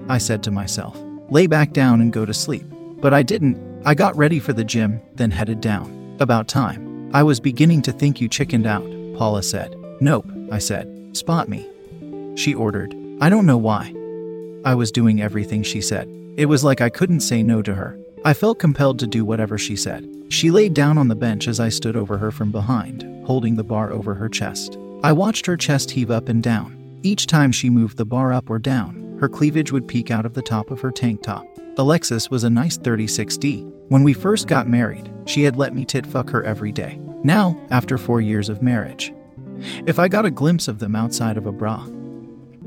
I 0.09 0.17
said 0.17 0.43
to 0.43 0.51
myself. 0.51 1.01
Lay 1.31 1.47
back 1.47 1.71
down 1.71 2.01
and 2.01 2.11
go 2.11 2.25
to 2.25 2.33
sleep. 2.33 2.65
But 2.99 3.13
I 3.13 3.23
didn't. 3.23 3.57
I 3.85 3.95
got 3.95 4.17
ready 4.17 4.37
for 4.37 4.51
the 4.51 4.65
gym, 4.65 5.01
then 5.15 5.31
headed 5.31 5.61
down. 5.61 6.17
About 6.19 6.49
time. 6.49 7.09
I 7.13 7.23
was 7.23 7.39
beginning 7.39 7.81
to 7.83 7.93
think 7.93 8.19
you 8.19 8.27
chickened 8.27 8.67
out, 8.67 8.83
Paula 9.17 9.41
said. 9.41 9.73
Nope, 10.01 10.29
I 10.51 10.59
said. 10.59 11.15
Spot 11.15 11.47
me. 11.47 11.67
She 12.35 12.53
ordered. 12.53 12.93
I 13.21 13.29
don't 13.29 13.45
know 13.45 13.57
why. 13.57 13.93
I 14.65 14.75
was 14.75 14.91
doing 14.91 15.21
everything 15.21 15.63
she 15.63 15.79
said. 15.79 16.09
It 16.35 16.47
was 16.47 16.65
like 16.65 16.81
I 16.81 16.89
couldn't 16.89 17.21
say 17.21 17.43
no 17.43 17.61
to 17.61 17.75
her. 17.75 17.97
I 18.25 18.33
felt 18.33 18.59
compelled 18.59 18.99
to 18.99 19.07
do 19.07 19.23
whatever 19.23 19.57
she 19.57 19.77
said. 19.77 20.05
She 20.27 20.51
laid 20.51 20.73
down 20.73 20.97
on 20.97 21.07
the 21.07 21.15
bench 21.15 21.47
as 21.47 21.61
I 21.61 21.69
stood 21.69 21.95
over 21.95 22.17
her 22.17 22.31
from 22.31 22.51
behind, 22.51 23.03
holding 23.25 23.55
the 23.55 23.63
bar 23.63 23.91
over 23.91 24.15
her 24.15 24.27
chest. 24.27 24.77
I 25.01 25.13
watched 25.13 25.45
her 25.45 25.55
chest 25.55 25.91
heave 25.91 26.11
up 26.11 26.27
and 26.27 26.43
down. 26.43 26.99
Each 27.03 27.25
time 27.25 27.53
she 27.53 27.69
moved 27.69 27.97
the 27.97 28.05
bar 28.05 28.31
up 28.33 28.49
or 28.49 28.59
down, 28.59 29.10
her 29.21 29.29
cleavage 29.29 29.71
would 29.71 29.87
peek 29.87 30.09
out 30.09 30.25
of 30.25 30.33
the 30.33 30.41
top 30.41 30.71
of 30.71 30.81
her 30.81 30.91
tank 30.91 31.21
top. 31.21 31.45
Alexis 31.77 32.31
was 32.31 32.43
a 32.43 32.49
nice 32.49 32.77
36D. 32.77 33.71
When 33.89 34.03
we 34.03 34.13
first 34.13 34.47
got 34.47 34.67
married, 34.67 35.13
she 35.25 35.43
had 35.43 35.55
let 35.55 35.75
me 35.75 35.85
tit 35.85 36.07
fuck 36.07 36.29
her 36.31 36.43
every 36.43 36.71
day. 36.71 36.99
Now, 37.23 37.55
after 37.69 37.99
four 37.99 38.19
years 38.19 38.49
of 38.49 38.63
marriage, 38.63 39.13
if 39.85 39.99
I 39.99 40.07
got 40.07 40.25
a 40.25 40.31
glimpse 40.31 40.67
of 40.67 40.79
them 40.79 40.95
outside 40.95 41.37
of 41.37 41.45
a 41.45 41.51
bra, 41.51 41.87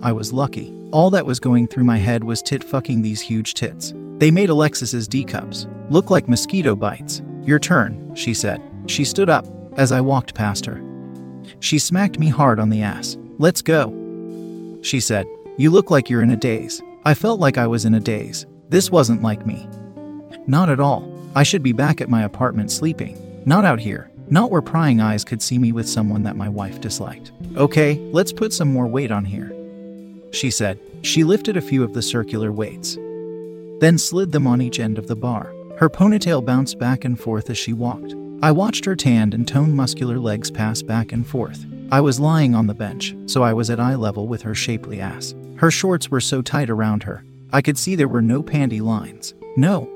I 0.00 0.12
was 0.12 0.32
lucky. 0.32 0.72
All 0.92 1.10
that 1.10 1.26
was 1.26 1.40
going 1.40 1.66
through 1.66 1.84
my 1.84 1.98
head 1.98 2.22
was 2.22 2.40
tit 2.40 2.62
fucking 2.62 3.02
these 3.02 3.20
huge 3.20 3.54
tits. 3.54 3.92
They 4.18 4.30
made 4.30 4.48
Alexis's 4.48 5.08
D 5.08 5.24
cups 5.24 5.66
look 5.90 6.08
like 6.08 6.28
mosquito 6.28 6.76
bites. 6.76 7.20
Your 7.42 7.58
turn, 7.58 8.14
she 8.14 8.32
said. 8.32 8.62
She 8.86 9.04
stood 9.04 9.28
up 9.28 9.44
as 9.76 9.90
I 9.90 10.00
walked 10.00 10.34
past 10.34 10.66
her. 10.66 10.80
She 11.58 11.80
smacked 11.80 12.20
me 12.20 12.28
hard 12.28 12.60
on 12.60 12.70
the 12.70 12.82
ass. 12.82 13.18
Let's 13.38 13.60
go. 13.60 13.90
She 14.82 15.00
said, 15.00 15.26
You 15.56 15.70
look 15.70 15.88
like 15.88 16.10
you're 16.10 16.22
in 16.22 16.30
a 16.30 16.36
daze. 16.36 16.82
I 17.04 17.14
felt 17.14 17.38
like 17.38 17.58
I 17.58 17.68
was 17.68 17.84
in 17.84 17.94
a 17.94 18.00
daze. 18.00 18.44
This 18.70 18.90
wasn't 18.90 19.22
like 19.22 19.46
me. 19.46 19.68
Not 20.48 20.68
at 20.68 20.80
all. 20.80 21.08
I 21.36 21.44
should 21.44 21.62
be 21.62 21.72
back 21.72 22.00
at 22.00 22.08
my 22.08 22.24
apartment 22.24 22.72
sleeping. 22.72 23.42
Not 23.46 23.64
out 23.64 23.78
here. 23.78 24.10
Not 24.30 24.50
where 24.50 24.62
prying 24.62 25.00
eyes 25.00 25.24
could 25.24 25.40
see 25.40 25.58
me 25.58 25.70
with 25.70 25.88
someone 25.88 26.24
that 26.24 26.34
my 26.34 26.48
wife 26.48 26.80
disliked. 26.80 27.30
Okay, 27.56 28.00
let's 28.10 28.32
put 28.32 28.52
some 28.52 28.72
more 28.72 28.88
weight 28.88 29.12
on 29.12 29.24
here. 29.24 29.54
She 30.32 30.50
said. 30.50 30.80
She 31.02 31.22
lifted 31.22 31.56
a 31.56 31.62
few 31.62 31.84
of 31.84 31.92
the 31.92 32.02
circular 32.02 32.50
weights, 32.50 32.96
then 33.78 33.98
slid 33.98 34.32
them 34.32 34.46
on 34.46 34.60
each 34.60 34.80
end 34.80 34.98
of 34.98 35.06
the 35.06 35.14
bar. 35.14 35.54
Her 35.78 35.90
ponytail 35.90 36.44
bounced 36.44 36.78
back 36.78 37.04
and 37.04 37.20
forth 37.20 37.48
as 37.50 37.58
she 37.58 37.72
walked. 37.74 38.14
I 38.42 38.50
watched 38.50 38.86
her 38.86 38.96
tanned 38.96 39.34
and 39.34 39.46
toned 39.46 39.76
muscular 39.76 40.18
legs 40.18 40.50
pass 40.50 40.82
back 40.82 41.12
and 41.12 41.24
forth. 41.26 41.64
I 41.92 42.00
was 42.00 42.18
lying 42.18 42.54
on 42.54 42.66
the 42.66 42.74
bench, 42.74 43.14
so 43.26 43.42
I 43.42 43.52
was 43.52 43.70
at 43.70 43.78
eye 43.78 43.94
level 43.94 44.26
with 44.26 44.42
her 44.42 44.54
shapely 44.54 45.00
ass. 45.00 45.34
Her 45.56 45.70
shorts 45.70 46.10
were 46.10 46.20
so 46.20 46.42
tight 46.42 46.70
around 46.70 47.04
her, 47.04 47.24
I 47.54 47.62
could 47.62 47.78
see 47.78 47.94
there 47.94 48.08
were 48.08 48.20
no 48.20 48.42
panty 48.42 48.80
lines. 48.80 49.32
No. 49.56 49.88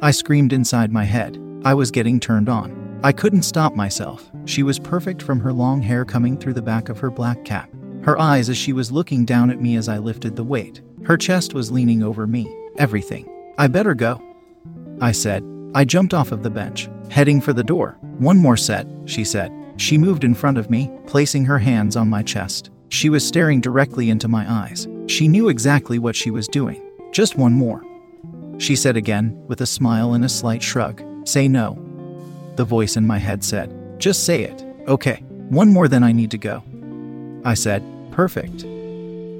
I 0.00 0.10
screamed 0.10 0.54
inside 0.54 0.90
my 0.90 1.04
head. 1.04 1.38
I 1.62 1.74
was 1.74 1.90
getting 1.90 2.18
turned 2.18 2.48
on. 2.48 2.98
I 3.04 3.12
couldn't 3.12 3.42
stop 3.42 3.74
myself. 3.74 4.30
She 4.46 4.62
was 4.62 4.78
perfect 4.78 5.20
from 5.20 5.38
her 5.40 5.52
long 5.52 5.82
hair 5.82 6.06
coming 6.06 6.38
through 6.38 6.54
the 6.54 6.62
back 6.62 6.88
of 6.88 6.98
her 6.98 7.10
black 7.10 7.44
cap. 7.44 7.70
Her 8.02 8.18
eyes 8.18 8.48
as 8.48 8.56
she 8.56 8.72
was 8.72 8.90
looking 8.90 9.26
down 9.26 9.50
at 9.50 9.60
me 9.60 9.76
as 9.76 9.86
I 9.86 9.98
lifted 9.98 10.34
the 10.34 10.44
weight. 10.44 10.80
Her 11.04 11.18
chest 11.18 11.52
was 11.52 11.70
leaning 11.70 12.02
over 12.02 12.26
me. 12.26 12.50
Everything. 12.78 13.28
I 13.58 13.66
better 13.66 13.94
go. 13.94 14.22
I 15.02 15.12
said. 15.12 15.44
I 15.74 15.84
jumped 15.84 16.14
off 16.14 16.32
of 16.32 16.42
the 16.42 16.48
bench, 16.48 16.88
heading 17.10 17.42
for 17.42 17.52
the 17.52 17.62
door. 17.62 17.98
One 18.16 18.38
more 18.38 18.56
set, 18.56 18.86
she 19.04 19.24
said. 19.24 19.52
She 19.76 19.98
moved 19.98 20.24
in 20.24 20.34
front 20.34 20.56
of 20.56 20.70
me, 20.70 20.90
placing 21.06 21.44
her 21.44 21.58
hands 21.58 21.96
on 21.96 22.08
my 22.08 22.22
chest. 22.22 22.70
She 22.88 23.10
was 23.10 23.26
staring 23.26 23.60
directly 23.60 24.10
into 24.10 24.28
my 24.28 24.50
eyes. 24.50 24.86
She 25.06 25.28
knew 25.28 25.48
exactly 25.48 25.98
what 25.98 26.16
she 26.16 26.30
was 26.30 26.48
doing. 26.48 26.82
Just 27.12 27.36
one 27.36 27.52
more. 27.52 27.82
She 28.58 28.76
said 28.76 28.96
again, 28.96 29.40
with 29.46 29.60
a 29.60 29.66
smile 29.66 30.14
and 30.14 30.24
a 30.24 30.28
slight 30.28 30.62
shrug. 30.62 31.02
Say 31.24 31.48
no. 31.48 31.78
The 32.56 32.64
voice 32.64 32.96
in 32.96 33.06
my 33.06 33.18
head 33.18 33.44
said, 33.44 34.00
Just 34.00 34.24
say 34.24 34.42
it. 34.42 34.64
Okay. 34.88 35.22
One 35.48 35.72
more, 35.72 35.88
then 35.88 36.02
I 36.02 36.12
need 36.12 36.30
to 36.32 36.38
go. 36.38 36.62
I 37.44 37.54
said, 37.54 37.82
Perfect. 38.10 38.62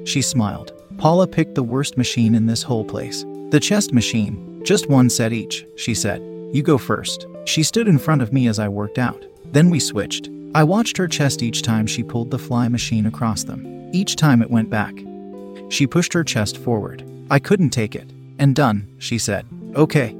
She 0.07 0.21
smiled. 0.21 0.73
Paula 0.97 1.27
picked 1.27 1.55
the 1.55 1.63
worst 1.63 1.97
machine 1.97 2.35
in 2.35 2.45
this 2.45 2.63
whole 2.63 2.85
place. 2.85 3.25
The 3.49 3.59
chest 3.59 3.93
machine. 3.93 4.61
Just 4.63 4.89
one 4.89 5.09
set 5.09 5.33
each, 5.33 5.65
she 5.75 5.93
said. 5.93 6.21
You 6.51 6.63
go 6.63 6.77
first. 6.77 7.27
She 7.45 7.63
stood 7.63 7.87
in 7.87 7.97
front 7.97 8.21
of 8.21 8.33
me 8.33 8.47
as 8.47 8.59
I 8.59 8.67
worked 8.67 8.97
out. 8.97 9.25
Then 9.45 9.69
we 9.69 9.79
switched. 9.79 10.29
I 10.55 10.63
watched 10.63 10.97
her 10.97 11.07
chest 11.07 11.43
each 11.43 11.61
time 11.61 11.85
she 11.85 12.01
pulled 12.03 12.31
the 12.31 12.39
fly 12.39 12.67
machine 12.67 13.05
across 13.05 13.43
them. 13.43 13.89
Each 13.93 14.15
time 14.15 14.41
it 14.41 14.49
went 14.49 14.69
back. 14.69 14.95
She 15.69 15.85
pushed 15.85 16.13
her 16.13 16.23
chest 16.23 16.57
forward. 16.57 17.03
I 17.29 17.37
couldn't 17.37 17.69
take 17.69 17.95
it. 17.95 18.09
And 18.39 18.55
done, 18.55 18.87
she 18.97 19.19
said. 19.19 19.45
Okay. 19.75 20.15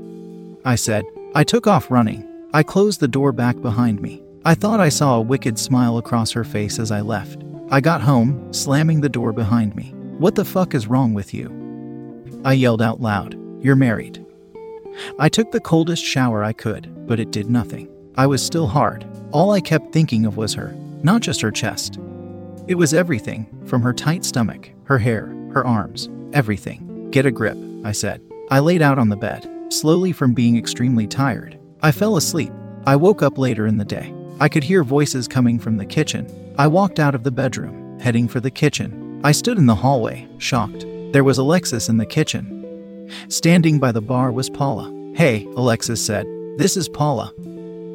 I 0.63 0.75
said. 0.75 1.05
I 1.33 1.43
took 1.43 1.65
off 1.65 1.89
running. 1.89 2.27
I 2.53 2.61
closed 2.61 2.99
the 2.99 3.07
door 3.07 3.31
back 3.31 3.59
behind 3.61 4.01
me. 4.01 4.21
I 4.45 4.53
thought 4.53 4.79
I 4.79 4.89
saw 4.89 5.15
a 5.15 5.21
wicked 5.21 5.57
smile 5.57 5.97
across 5.97 6.31
her 6.31 6.43
face 6.43 6.79
as 6.79 6.91
I 6.91 7.01
left. 7.01 7.43
I 7.71 7.81
got 7.81 8.01
home, 8.01 8.53
slamming 8.53 9.01
the 9.01 9.09
door 9.09 9.33
behind 9.33 9.75
me. 9.75 9.93
What 10.19 10.35
the 10.35 10.45
fuck 10.45 10.75
is 10.75 10.87
wrong 10.87 11.13
with 11.13 11.33
you? 11.33 11.55
I 12.45 12.53
yelled 12.53 12.81
out 12.81 13.01
loud. 13.01 13.37
You're 13.63 13.75
married. 13.75 14.23
I 15.17 15.29
took 15.29 15.51
the 15.51 15.59
coldest 15.59 16.03
shower 16.03 16.43
I 16.43 16.53
could, 16.53 17.07
but 17.07 17.19
it 17.19 17.31
did 17.31 17.49
nothing. 17.49 17.89
I 18.15 18.27
was 18.27 18.45
still 18.45 18.67
hard. 18.67 19.05
All 19.31 19.51
I 19.51 19.61
kept 19.61 19.93
thinking 19.93 20.25
of 20.25 20.37
was 20.37 20.55
her, 20.55 20.73
not 21.03 21.21
just 21.21 21.41
her 21.41 21.51
chest. 21.51 21.99
It 22.67 22.75
was 22.75 22.95
everything 22.95 23.45
from 23.65 23.83
her 23.83 23.93
tight 23.93 24.25
stomach, 24.25 24.71
her 24.85 24.97
hair, 24.97 25.27
her 25.53 25.65
arms, 25.65 26.09
everything. 26.33 27.11
Get 27.11 27.27
a 27.27 27.31
grip, 27.31 27.57
I 27.83 27.91
said. 27.91 28.21
I 28.49 28.57
laid 28.57 28.81
out 28.81 28.97
on 28.97 29.09
the 29.09 29.15
bed, 29.15 29.47
slowly 29.69 30.11
from 30.13 30.33
being 30.33 30.57
extremely 30.57 31.05
tired. 31.05 31.59
I 31.83 31.91
fell 31.91 32.17
asleep. 32.17 32.51
I 32.87 32.95
woke 32.95 33.21
up 33.21 33.37
later 33.37 33.67
in 33.67 33.77
the 33.77 33.85
day. 33.85 34.11
I 34.39 34.49
could 34.49 34.63
hear 34.63 34.83
voices 34.83 35.27
coming 35.27 35.59
from 35.59 35.77
the 35.77 35.85
kitchen. 35.85 36.53
I 36.57 36.65
walked 36.65 36.99
out 36.99 37.13
of 37.13 37.23
the 37.23 37.31
bedroom, 37.31 37.99
heading 37.99 38.27
for 38.27 38.39
the 38.39 38.49
kitchen. 38.49 39.21
I 39.23 39.31
stood 39.31 39.59
in 39.59 39.67
the 39.67 39.75
hallway, 39.75 40.27
shocked. 40.39 40.87
There 41.11 41.23
was 41.23 41.37
Alexis 41.37 41.87
in 41.87 41.97
the 41.97 42.05
kitchen. 42.05 43.07
Standing 43.27 43.77
by 43.77 43.91
the 43.91 44.01
bar 44.01 44.31
was 44.31 44.49
Paula. 44.49 44.91
Hey, 45.15 45.45
Alexis 45.55 46.03
said. 46.03 46.25
This 46.57 46.75
is 46.75 46.89
Paula. 46.89 47.31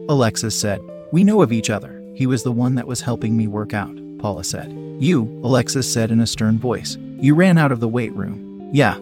Alexis 0.09 0.59
said. 0.59 0.81
We 1.15 1.23
know 1.23 1.43
of 1.43 1.53
each 1.53 1.71
other. 1.71 2.03
He 2.17 2.27
was 2.27 2.43
the 2.43 2.51
one 2.51 2.75
that 2.75 2.89
was 2.89 3.01
helping 3.01 3.37
me 3.37 3.47
work 3.47 3.73
out, 3.73 3.97
Paula 4.19 4.43
said. 4.43 4.73
You, 4.99 5.23
Alexis 5.45 5.93
said 5.93 6.11
in 6.11 6.19
a 6.19 6.27
stern 6.27 6.59
voice. 6.59 6.99
You 7.21 7.37
ran 7.37 7.57
out 7.57 7.71
of 7.71 7.79
the 7.79 7.87
weight 7.87 8.13
room. 8.15 8.69
Yeah. 8.73 8.99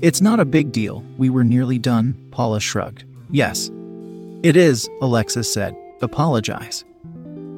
It's 0.00 0.20
not 0.20 0.40
a 0.40 0.44
big 0.44 0.72
deal. 0.72 1.04
We 1.16 1.30
were 1.30 1.44
nearly 1.44 1.78
done, 1.78 2.16
Paula 2.32 2.58
shrugged. 2.58 3.04
Yes. 3.30 3.70
It 4.42 4.56
is, 4.56 4.90
Alexis 5.00 5.52
said. 5.52 5.76
Apologize. 6.02 6.84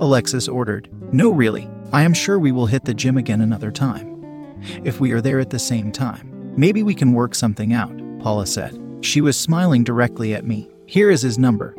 Alexis 0.00 0.46
ordered. 0.46 0.90
No, 1.10 1.30
really. 1.30 1.66
I 1.90 2.02
am 2.02 2.12
sure 2.12 2.38
we 2.38 2.52
will 2.52 2.66
hit 2.66 2.84
the 2.84 2.92
gym 2.92 3.16
again 3.16 3.40
another 3.40 3.70
time. 3.70 4.58
If 4.84 5.00
we 5.00 5.12
are 5.12 5.22
there 5.22 5.40
at 5.40 5.48
the 5.48 5.58
same 5.58 5.90
time, 5.90 6.52
maybe 6.54 6.82
we 6.82 6.94
can 6.94 7.14
work 7.14 7.34
something 7.34 7.72
out, 7.72 7.96
Paula 8.18 8.46
said. 8.46 8.78
She 9.00 9.22
was 9.22 9.40
smiling 9.40 9.84
directly 9.84 10.34
at 10.34 10.44
me. 10.44 10.68
Here 10.84 11.10
is 11.10 11.22
his 11.22 11.38
number. 11.38 11.74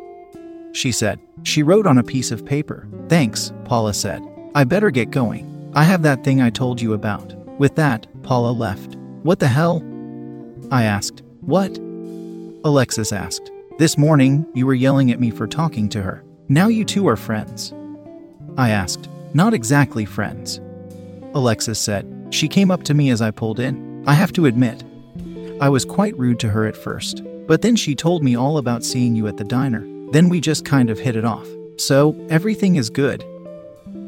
She 0.72 0.92
said. 0.92 1.20
She 1.44 1.62
wrote 1.62 1.86
on 1.86 1.98
a 1.98 2.02
piece 2.02 2.30
of 2.30 2.44
paper. 2.44 2.88
Thanks, 3.08 3.52
Paula 3.64 3.94
said. 3.94 4.22
I 4.54 4.64
better 4.64 4.90
get 4.90 5.10
going. 5.10 5.70
I 5.74 5.84
have 5.84 6.02
that 6.02 6.24
thing 6.24 6.40
I 6.40 6.50
told 6.50 6.80
you 6.80 6.92
about. 6.92 7.34
With 7.58 7.76
that, 7.76 8.06
Paula 8.22 8.52
left. 8.52 8.96
What 9.22 9.38
the 9.38 9.48
hell? 9.48 9.82
I 10.70 10.84
asked. 10.84 11.22
What? 11.40 11.78
Alexis 12.64 13.12
asked. 13.12 13.50
This 13.78 13.98
morning, 13.98 14.46
you 14.54 14.66
were 14.66 14.74
yelling 14.74 15.10
at 15.10 15.20
me 15.20 15.30
for 15.30 15.46
talking 15.46 15.88
to 15.90 16.02
her. 16.02 16.22
Now 16.48 16.68
you 16.68 16.84
two 16.84 17.08
are 17.08 17.16
friends. 17.16 17.72
I 18.56 18.70
asked. 18.70 19.08
Not 19.34 19.54
exactly 19.54 20.04
friends. 20.04 20.60
Alexis 21.34 21.78
said. 21.78 22.28
She 22.30 22.48
came 22.48 22.70
up 22.70 22.82
to 22.84 22.94
me 22.94 23.10
as 23.10 23.22
I 23.22 23.30
pulled 23.30 23.60
in. 23.60 24.04
I 24.06 24.14
have 24.14 24.32
to 24.32 24.46
admit, 24.46 24.84
I 25.60 25.68
was 25.68 25.84
quite 25.84 26.18
rude 26.18 26.40
to 26.40 26.48
her 26.48 26.66
at 26.66 26.76
first, 26.76 27.22
but 27.46 27.62
then 27.62 27.76
she 27.76 27.94
told 27.94 28.24
me 28.24 28.36
all 28.36 28.58
about 28.58 28.84
seeing 28.84 29.14
you 29.14 29.26
at 29.28 29.36
the 29.36 29.44
diner. 29.44 29.86
Then 30.12 30.28
we 30.28 30.40
just 30.40 30.64
kind 30.64 30.90
of 30.90 30.98
hit 30.98 31.16
it 31.16 31.24
off. 31.24 31.48
So, 31.78 32.14
everything 32.28 32.76
is 32.76 32.90
good. 32.90 33.24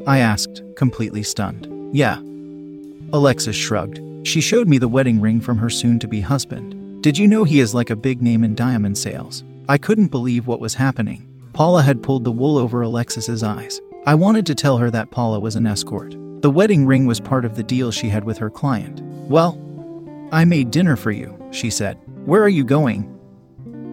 I 0.05 0.19
asked, 0.19 0.61
completely 0.75 1.23
stunned. 1.23 1.67
Yeah. 1.95 2.19
Alexis 3.11 3.55
shrugged. 3.55 3.99
She 4.27 4.39
showed 4.39 4.67
me 4.67 4.77
the 4.77 4.87
wedding 4.87 5.19
ring 5.19 5.41
from 5.41 5.57
her 5.57 5.69
soon 5.69 5.97
to 5.99 6.07
be 6.07 6.21
husband. 6.21 7.01
Did 7.01 7.17
you 7.17 7.27
know 7.27 7.43
he 7.43 7.59
is 7.59 7.73
like 7.73 7.89
a 7.89 7.95
big 7.95 8.21
name 8.21 8.43
in 8.43 8.53
diamond 8.53 8.97
sales? 8.97 9.43
I 9.67 9.79
couldn't 9.79 10.07
believe 10.07 10.45
what 10.45 10.59
was 10.59 10.75
happening. 10.75 11.27
Paula 11.53 11.81
had 11.81 12.03
pulled 12.03 12.23
the 12.23 12.31
wool 12.31 12.57
over 12.57 12.81
Alexis's 12.81 13.41
eyes. 13.41 13.81
I 14.05 14.13
wanted 14.13 14.45
to 14.45 14.55
tell 14.55 14.77
her 14.77 14.91
that 14.91 15.09
Paula 15.09 15.39
was 15.39 15.55
an 15.55 15.65
escort. 15.65 16.15
The 16.41 16.51
wedding 16.51 16.85
ring 16.85 17.07
was 17.07 17.19
part 17.19 17.45
of 17.45 17.55
the 17.55 17.63
deal 17.63 17.89
she 17.89 18.09
had 18.09 18.25
with 18.25 18.37
her 18.37 18.51
client. 18.51 19.01
Well, 19.27 19.59
I 20.31 20.45
made 20.45 20.69
dinner 20.69 20.95
for 20.95 21.11
you, 21.11 21.35
she 21.49 21.71
said. 21.71 21.97
Where 22.25 22.43
are 22.43 22.49
you 22.49 22.63
going? 22.63 23.11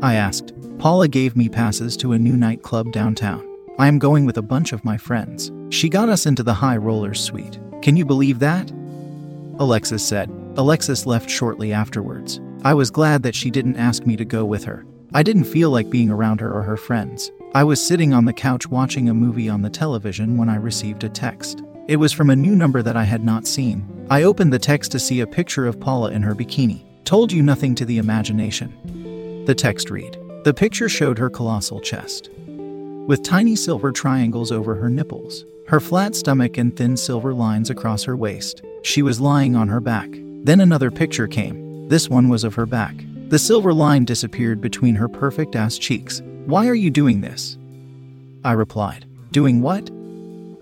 I 0.02 0.14
asked. 0.16 0.52
Paula 0.78 1.08
gave 1.08 1.36
me 1.36 1.48
passes 1.48 1.96
to 1.98 2.12
a 2.12 2.18
new 2.18 2.36
nightclub 2.36 2.92
downtown. 2.92 3.48
I 3.78 3.88
am 3.88 3.98
going 3.98 4.26
with 4.26 4.36
a 4.36 4.42
bunch 4.42 4.72
of 4.72 4.84
my 4.84 4.96
friends. 4.96 5.50
She 5.70 5.88
got 5.88 6.08
us 6.08 6.26
into 6.26 6.42
the 6.42 6.54
High 6.54 6.76
Rollers 6.76 7.20
suite. 7.20 7.58
Can 7.80 7.96
you 7.96 8.04
believe 8.04 8.38
that? 8.40 8.70
Alexis 9.58 10.06
said. 10.06 10.30
Alexis 10.56 11.06
left 11.06 11.30
shortly 11.30 11.72
afterwards. 11.72 12.40
I 12.64 12.74
was 12.74 12.90
glad 12.90 13.22
that 13.22 13.34
she 13.34 13.50
didn't 13.50 13.76
ask 13.76 14.04
me 14.04 14.16
to 14.16 14.24
go 14.24 14.44
with 14.44 14.64
her. 14.64 14.84
I 15.14 15.22
didn't 15.22 15.44
feel 15.44 15.70
like 15.70 15.90
being 15.90 16.10
around 16.10 16.40
her 16.40 16.52
or 16.52 16.62
her 16.62 16.76
friends. 16.76 17.30
I 17.54 17.64
was 17.64 17.84
sitting 17.84 18.12
on 18.12 18.24
the 18.24 18.32
couch 18.32 18.68
watching 18.68 19.08
a 19.08 19.14
movie 19.14 19.48
on 19.48 19.62
the 19.62 19.70
television 19.70 20.36
when 20.36 20.48
I 20.48 20.56
received 20.56 21.04
a 21.04 21.08
text. 21.08 21.62
It 21.88 21.96
was 21.96 22.12
from 22.12 22.30
a 22.30 22.36
new 22.36 22.54
number 22.54 22.82
that 22.82 22.96
I 22.96 23.04
had 23.04 23.24
not 23.24 23.46
seen. 23.46 24.06
I 24.10 24.22
opened 24.22 24.52
the 24.52 24.58
text 24.58 24.92
to 24.92 24.98
see 24.98 25.20
a 25.20 25.26
picture 25.26 25.66
of 25.66 25.80
Paula 25.80 26.10
in 26.12 26.22
her 26.22 26.34
bikini. 26.34 26.84
Told 27.04 27.32
you 27.32 27.42
nothing 27.42 27.74
to 27.76 27.84
the 27.84 27.98
imagination. 27.98 29.44
The 29.46 29.54
text 29.54 29.90
read 29.90 30.21
The 30.44 30.52
picture 30.52 30.88
showed 30.88 31.18
her 31.18 31.30
colossal 31.30 31.80
chest, 31.80 32.28
with 33.06 33.22
tiny 33.22 33.54
silver 33.54 33.92
triangles 33.92 34.50
over 34.50 34.74
her 34.74 34.90
nipples, 34.90 35.44
her 35.68 35.78
flat 35.78 36.16
stomach, 36.16 36.58
and 36.58 36.76
thin 36.76 36.96
silver 36.96 37.32
lines 37.32 37.70
across 37.70 38.02
her 38.02 38.16
waist. 38.16 38.60
She 38.82 39.02
was 39.02 39.20
lying 39.20 39.54
on 39.54 39.68
her 39.68 39.78
back. 39.78 40.08
Then 40.42 40.60
another 40.60 40.90
picture 40.90 41.28
came. 41.28 41.86
This 41.86 42.08
one 42.08 42.28
was 42.28 42.42
of 42.42 42.56
her 42.56 42.66
back. 42.66 42.96
The 43.28 43.38
silver 43.38 43.72
line 43.72 44.04
disappeared 44.04 44.60
between 44.60 44.96
her 44.96 45.08
perfect 45.08 45.54
ass 45.54 45.78
cheeks. 45.78 46.20
Why 46.46 46.66
are 46.66 46.74
you 46.74 46.90
doing 46.90 47.20
this? 47.20 47.56
I 48.42 48.52
replied. 48.52 49.06
Doing 49.30 49.62
what? 49.62 49.90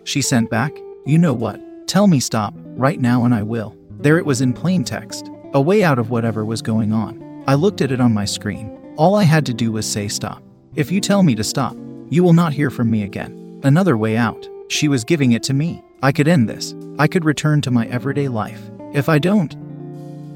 She 0.05 0.21
sent 0.21 0.51
back. 0.51 0.77
You 1.07 1.17
know 1.17 1.33
what? 1.33 1.59
Tell 1.89 2.07
me 2.07 2.21
stop, 2.21 2.53
right 2.77 3.01
now, 3.01 3.25
and 3.25 3.35
I 3.35 3.43
will. 3.43 3.75
There 4.01 4.19
it 4.19 4.27
was 4.27 4.43
in 4.43 4.53
plain 4.53 4.85
text, 4.85 5.31
a 5.55 5.61
way 5.61 5.83
out 5.83 5.99
of 5.99 6.11
whatever 6.11 6.45
was 6.45 6.61
going 6.61 6.93
on. 6.93 7.45
I 7.47 7.55
looked 7.55 7.81
at 7.81 7.93
it 7.93 8.01
on 8.01 8.13
my 8.13 8.27
screen. 8.27 8.77
All 9.01 9.15
I 9.15 9.23
had 9.23 9.47
to 9.47 9.55
do 9.55 9.73
was 9.73 9.91
say 9.91 10.09
stop. 10.09 10.43
If 10.75 10.93
you 10.93 11.01
tell 11.01 11.23
me 11.23 11.35
to 11.37 11.43
stop, 11.43 11.75
you 12.11 12.23
will 12.23 12.35
not 12.35 12.53
hear 12.53 12.69
from 12.69 12.91
me 12.91 13.03
again. 13.03 13.59
Another 13.65 13.97
way 13.97 14.15
out. 14.19 14.47
She 14.69 14.89
was 14.89 15.05
giving 15.05 15.33
it 15.33 15.43
to 15.45 15.55
me. 15.55 15.83
I 16.03 16.13
could 16.13 16.29
end 16.29 16.51
this. 16.51 16.75
I 16.99 17.09
could 17.09 17.25
return 17.25 17.63
to 17.63 17.71
my 17.71 17.87
everyday 17.87 18.29
life. 18.29 18.61
If 18.93 19.09
I 19.09 19.19
don't, 19.19 19.57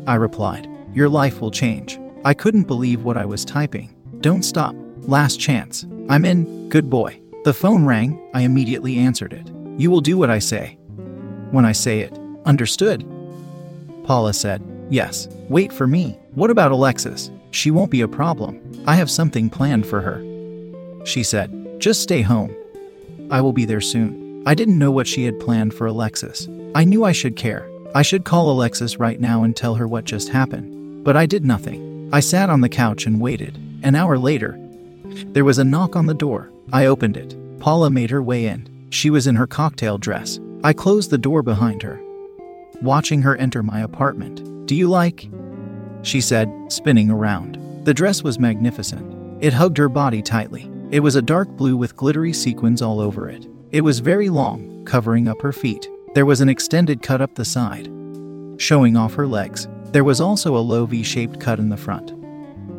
I 0.06 0.14
replied, 0.14 0.66
your 0.94 1.11
life 1.11 1.42
will 1.42 1.50
change. 1.50 2.00
I 2.25 2.33
couldn't 2.33 2.66
believe 2.66 3.04
what 3.04 3.18
I 3.18 3.26
was 3.26 3.44
typing. 3.44 3.94
Don't 4.21 4.42
stop. 4.42 4.75
Last 5.00 5.38
chance. 5.38 5.85
I'm 6.09 6.25
in. 6.25 6.71
Good 6.71 6.88
boy. 6.88 7.21
The 7.44 7.52
phone 7.52 7.85
rang. 7.85 8.18
I 8.33 8.40
immediately 8.40 8.97
answered 8.97 9.35
it. 9.35 9.47
You 9.76 9.90
will 9.90 10.00
do 10.00 10.16
what 10.16 10.30
I 10.30 10.38
say. 10.38 10.78
When 11.50 11.66
I 11.66 11.73
say 11.73 12.00
it. 12.00 12.18
Understood? 12.47 13.04
Paula 14.04 14.33
said, 14.33 14.62
Yes. 14.88 15.28
Wait 15.50 15.71
for 15.71 15.87
me. 15.87 16.18
What 16.33 16.49
about 16.49 16.73
Alexis? 16.73 17.30
She 17.54 17.70
won't 17.70 17.92
be 17.92 18.00
a 18.00 18.08
problem. 18.08 18.61
I 18.84 18.96
have 18.96 19.08
something 19.08 19.49
planned 19.49 19.86
for 19.86 20.00
her. 20.00 20.21
She 21.06 21.23
said, 21.23 21.76
Just 21.78 22.02
stay 22.02 22.21
home. 22.21 22.52
I 23.30 23.40
will 23.40 23.52
be 23.52 23.64
there 23.64 23.80
soon. 23.80 24.43
I 24.45 24.54
didn't 24.54 24.78
know 24.78 24.90
what 24.90 25.06
she 25.06 25.25
had 25.25 25.38
planned 25.38 25.73
for 25.73 25.86
Alexis. 25.86 26.49
I 26.75 26.82
knew 26.82 27.04
I 27.04 27.12
should 27.12 27.36
care. 27.36 27.71
I 27.95 28.02
should 28.02 28.25
call 28.25 28.50
Alexis 28.50 28.99
right 28.99 29.21
now 29.21 29.45
and 29.45 29.54
tell 29.54 29.76
her 29.76 29.86
what 29.86 30.04
just 30.04 30.30
happened. 30.30 31.04
But 31.04 31.17
I 31.17 31.26
did 31.26 31.45
nothing. 31.45 32.10
I 32.12 32.19
sat 32.19 32.50
on 32.50 32.60
the 32.60 32.69
couch 32.69 33.06
and 33.06 33.21
waited. 33.21 33.56
An 33.84 33.95
hour 33.95 34.19
later, 34.19 34.58
there 35.26 35.45
was 35.45 35.58
a 35.58 35.64
knock 35.64 35.95
on 35.95 36.06
the 36.06 36.12
door. 36.12 36.50
I 36.73 36.86
opened 36.86 37.17
it. 37.17 37.36
Paula 37.60 37.88
made 37.88 38.10
her 38.10 38.23
way 38.23 38.47
in. 38.47 38.88
She 38.90 39.10
was 39.10 39.28
in 39.28 39.36
her 39.36 39.47
cocktail 39.47 39.97
dress. 39.97 40.40
I 40.64 40.73
closed 40.73 41.10
the 41.10 41.19
door 41.19 41.43
behind 41.43 41.82
her, 41.82 42.00
watching 42.82 43.23
her 43.23 43.36
enter 43.36 43.62
my 43.62 43.80
apartment. 43.80 44.67
Do 44.67 44.75
you 44.75 44.88
like? 44.88 45.28
She 46.04 46.21
said, 46.21 46.52
spinning 46.69 47.10
around. 47.10 47.58
The 47.84 47.95
dress 47.95 48.23
was 48.23 48.38
magnificent. 48.38 49.43
It 49.43 49.52
hugged 49.52 49.78
her 49.78 49.88
body 49.88 50.23
tightly. 50.23 50.71
It 50.90 51.00
was 51.00 51.17
a 51.17 51.23
dark 51.23 51.49
blue 51.49 51.76
with 51.76 51.97
glittery 51.97 52.32
sequins 52.32 52.82
all 52.82 53.00
over 53.00 53.28
it. 53.28 53.49
It 53.73 53.80
was 53.80 53.99
very 53.99 54.28
long, 54.28 54.84
covering 54.84 55.28
up 55.28 55.40
her 55.40 55.52
feet. 55.52 55.88
There 56.14 56.26
was 56.26 56.40
an 56.40 56.49
extended 56.49 57.02
cut 57.02 57.21
up 57.21 57.34
the 57.34 57.45
side, 57.45 57.90
showing 58.58 58.97
off 58.97 59.14
her 59.14 59.26
legs. 59.26 59.67
There 59.86 60.04
was 60.04 60.21
also 60.21 60.56
a 60.56 60.58
low 60.58 60.86
V 60.86 61.02
shaped 61.02 61.40
cut 61.40 61.58
in 61.58 61.71
the 61.71 61.76
front, 61.76 62.12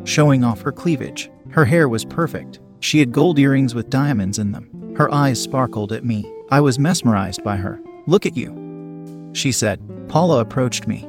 showing 0.08 0.44
off 0.44 0.62
her 0.62 0.72
cleavage. 0.72 1.30
Her 1.50 1.64
hair 1.64 1.88
was 1.88 2.04
perfect. 2.04 2.60
She 2.80 3.00
had 3.00 3.12
gold 3.12 3.38
earrings 3.38 3.74
with 3.74 3.90
diamonds 3.90 4.38
in 4.38 4.52
them. 4.52 4.94
Her 4.96 5.12
eyes 5.12 5.42
sparkled 5.42 5.92
at 5.92 6.04
me. 6.04 6.32
I 6.50 6.60
was 6.60 6.78
mesmerized 6.78 7.42
by 7.42 7.56
her. 7.56 7.80
Look 8.06 8.24
at 8.24 8.36
you, 8.36 9.30
she 9.34 9.50
said. 9.52 9.80
Paula 10.08 10.40
approached 10.40 10.86
me, 10.86 11.06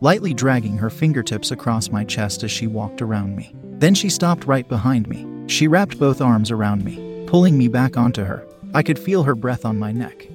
lightly 0.00 0.34
dragging 0.34 0.78
her 0.78 0.90
fingertips 0.90 1.50
across 1.50 1.90
my 1.90 2.04
chest 2.04 2.42
as 2.42 2.50
she 2.50 2.66
walked 2.66 3.02
around 3.02 3.36
me. 3.36 3.54
Then 3.78 3.94
she 3.94 4.08
stopped 4.08 4.46
right 4.46 4.68
behind 4.68 5.08
me. 5.08 5.26
She 5.48 5.68
wrapped 5.68 5.98
both 5.98 6.20
arms 6.20 6.50
around 6.50 6.84
me, 6.84 7.24
pulling 7.26 7.56
me 7.56 7.68
back 7.68 7.96
onto 7.96 8.24
her. 8.24 8.46
I 8.74 8.82
could 8.82 8.98
feel 8.98 9.22
her 9.22 9.34
breath 9.34 9.64
on 9.64 9.78
my 9.78 9.92
neck, 9.92 10.26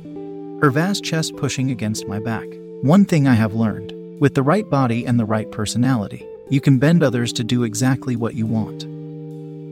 her 0.61 0.71
vast 0.71 1.03
chest 1.03 1.35
pushing 1.35 1.71
against 1.71 2.07
my 2.07 2.19
back. 2.19 2.47
One 2.81 3.05
thing 3.05 3.27
I 3.27 3.35
have 3.35 3.53
learned 3.53 3.93
with 4.19 4.35
the 4.35 4.43
right 4.43 4.69
body 4.69 5.05
and 5.05 5.19
the 5.19 5.25
right 5.25 5.51
personality, 5.51 6.25
you 6.49 6.61
can 6.61 6.79
bend 6.79 7.01
others 7.01 7.33
to 7.33 7.43
do 7.43 7.63
exactly 7.63 8.15
what 8.15 8.35
you 8.35 8.45
want. 8.45 8.83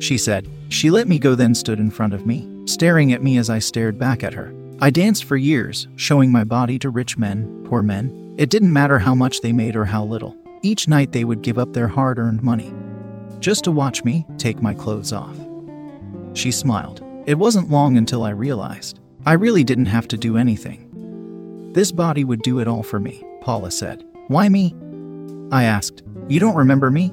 She 0.01 0.17
said. 0.17 0.47
She 0.69 0.89
let 0.89 1.08
me 1.08 1.19
go, 1.19 1.36
then 1.36 1.55
stood 1.55 1.79
in 1.79 1.91
front 1.91 2.13
of 2.13 2.25
me, 2.25 2.47
staring 2.65 3.12
at 3.12 3.23
me 3.23 3.38
as 3.38 3.49
I 3.49 3.60
stared 3.60 3.97
back 3.97 4.23
at 4.23 4.34
her. 4.34 4.53
I 4.79 4.91
danced 4.91 5.25
for 5.25 5.36
years, 5.36 5.88
showing 5.95 6.32
my 6.32 6.43
body 6.43 6.79
to 6.79 6.89
rich 6.89 7.17
men, 7.17 7.65
poor 7.67 7.82
men. 7.82 8.28
It 8.39 8.49
didn't 8.49 8.71
matter 8.71 8.99
how 8.99 9.15
much 9.15 9.41
they 9.41 9.52
made 9.52 9.75
or 9.75 9.84
how 9.84 10.06
little. 10.06 10.34
Each 10.62 10.88
night 10.88 11.12
they 11.12 11.25
would 11.25 11.41
give 11.41 11.58
up 11.58 11.73
their 11.73 11.89
hard 11.89 12.17
earned 12.17 12.41
money 12.41 12.73
just 13.41 13.65
to 13.65 13.71
watch 13.71 14.06
me 14.06 14.25
take 14.38 14.62
my 14.62 14.73
clothes 14.73 15.12
off. 15.12 15.38
She 16.36 16.49
smiled. 16.49 17.04
It 17.25 17.34
wasn't 17.38 17.69
long 17.69 17.97
until 17.97 18.23
I 18.23 18.30
realized 18.30 19.02
I 19.25 19.34
really 19.34 19.65
didn't 19.65 19.88
have 19.88 20.08
to 20.08 20.17
do 20.17 20.38
anything. 20.38 21.73
This 21.73 21.91
body 21.91 22.23
would 22.23 22.41
do 22.41 22.60
it 22.60 22.67
all 22.69 22.82
for 22.82 22.97
me, 22.97 23.25
Paula 23.41 23.71
said. 23.71 24.06
Why 24.30 24.47
me? 24.47 24.73
I 25.52 25.65
asked. 25.65 26.02
You 26.30 26.39
don't 26.39 26.56
remember 26.56 26.89
me? 26.89 27.12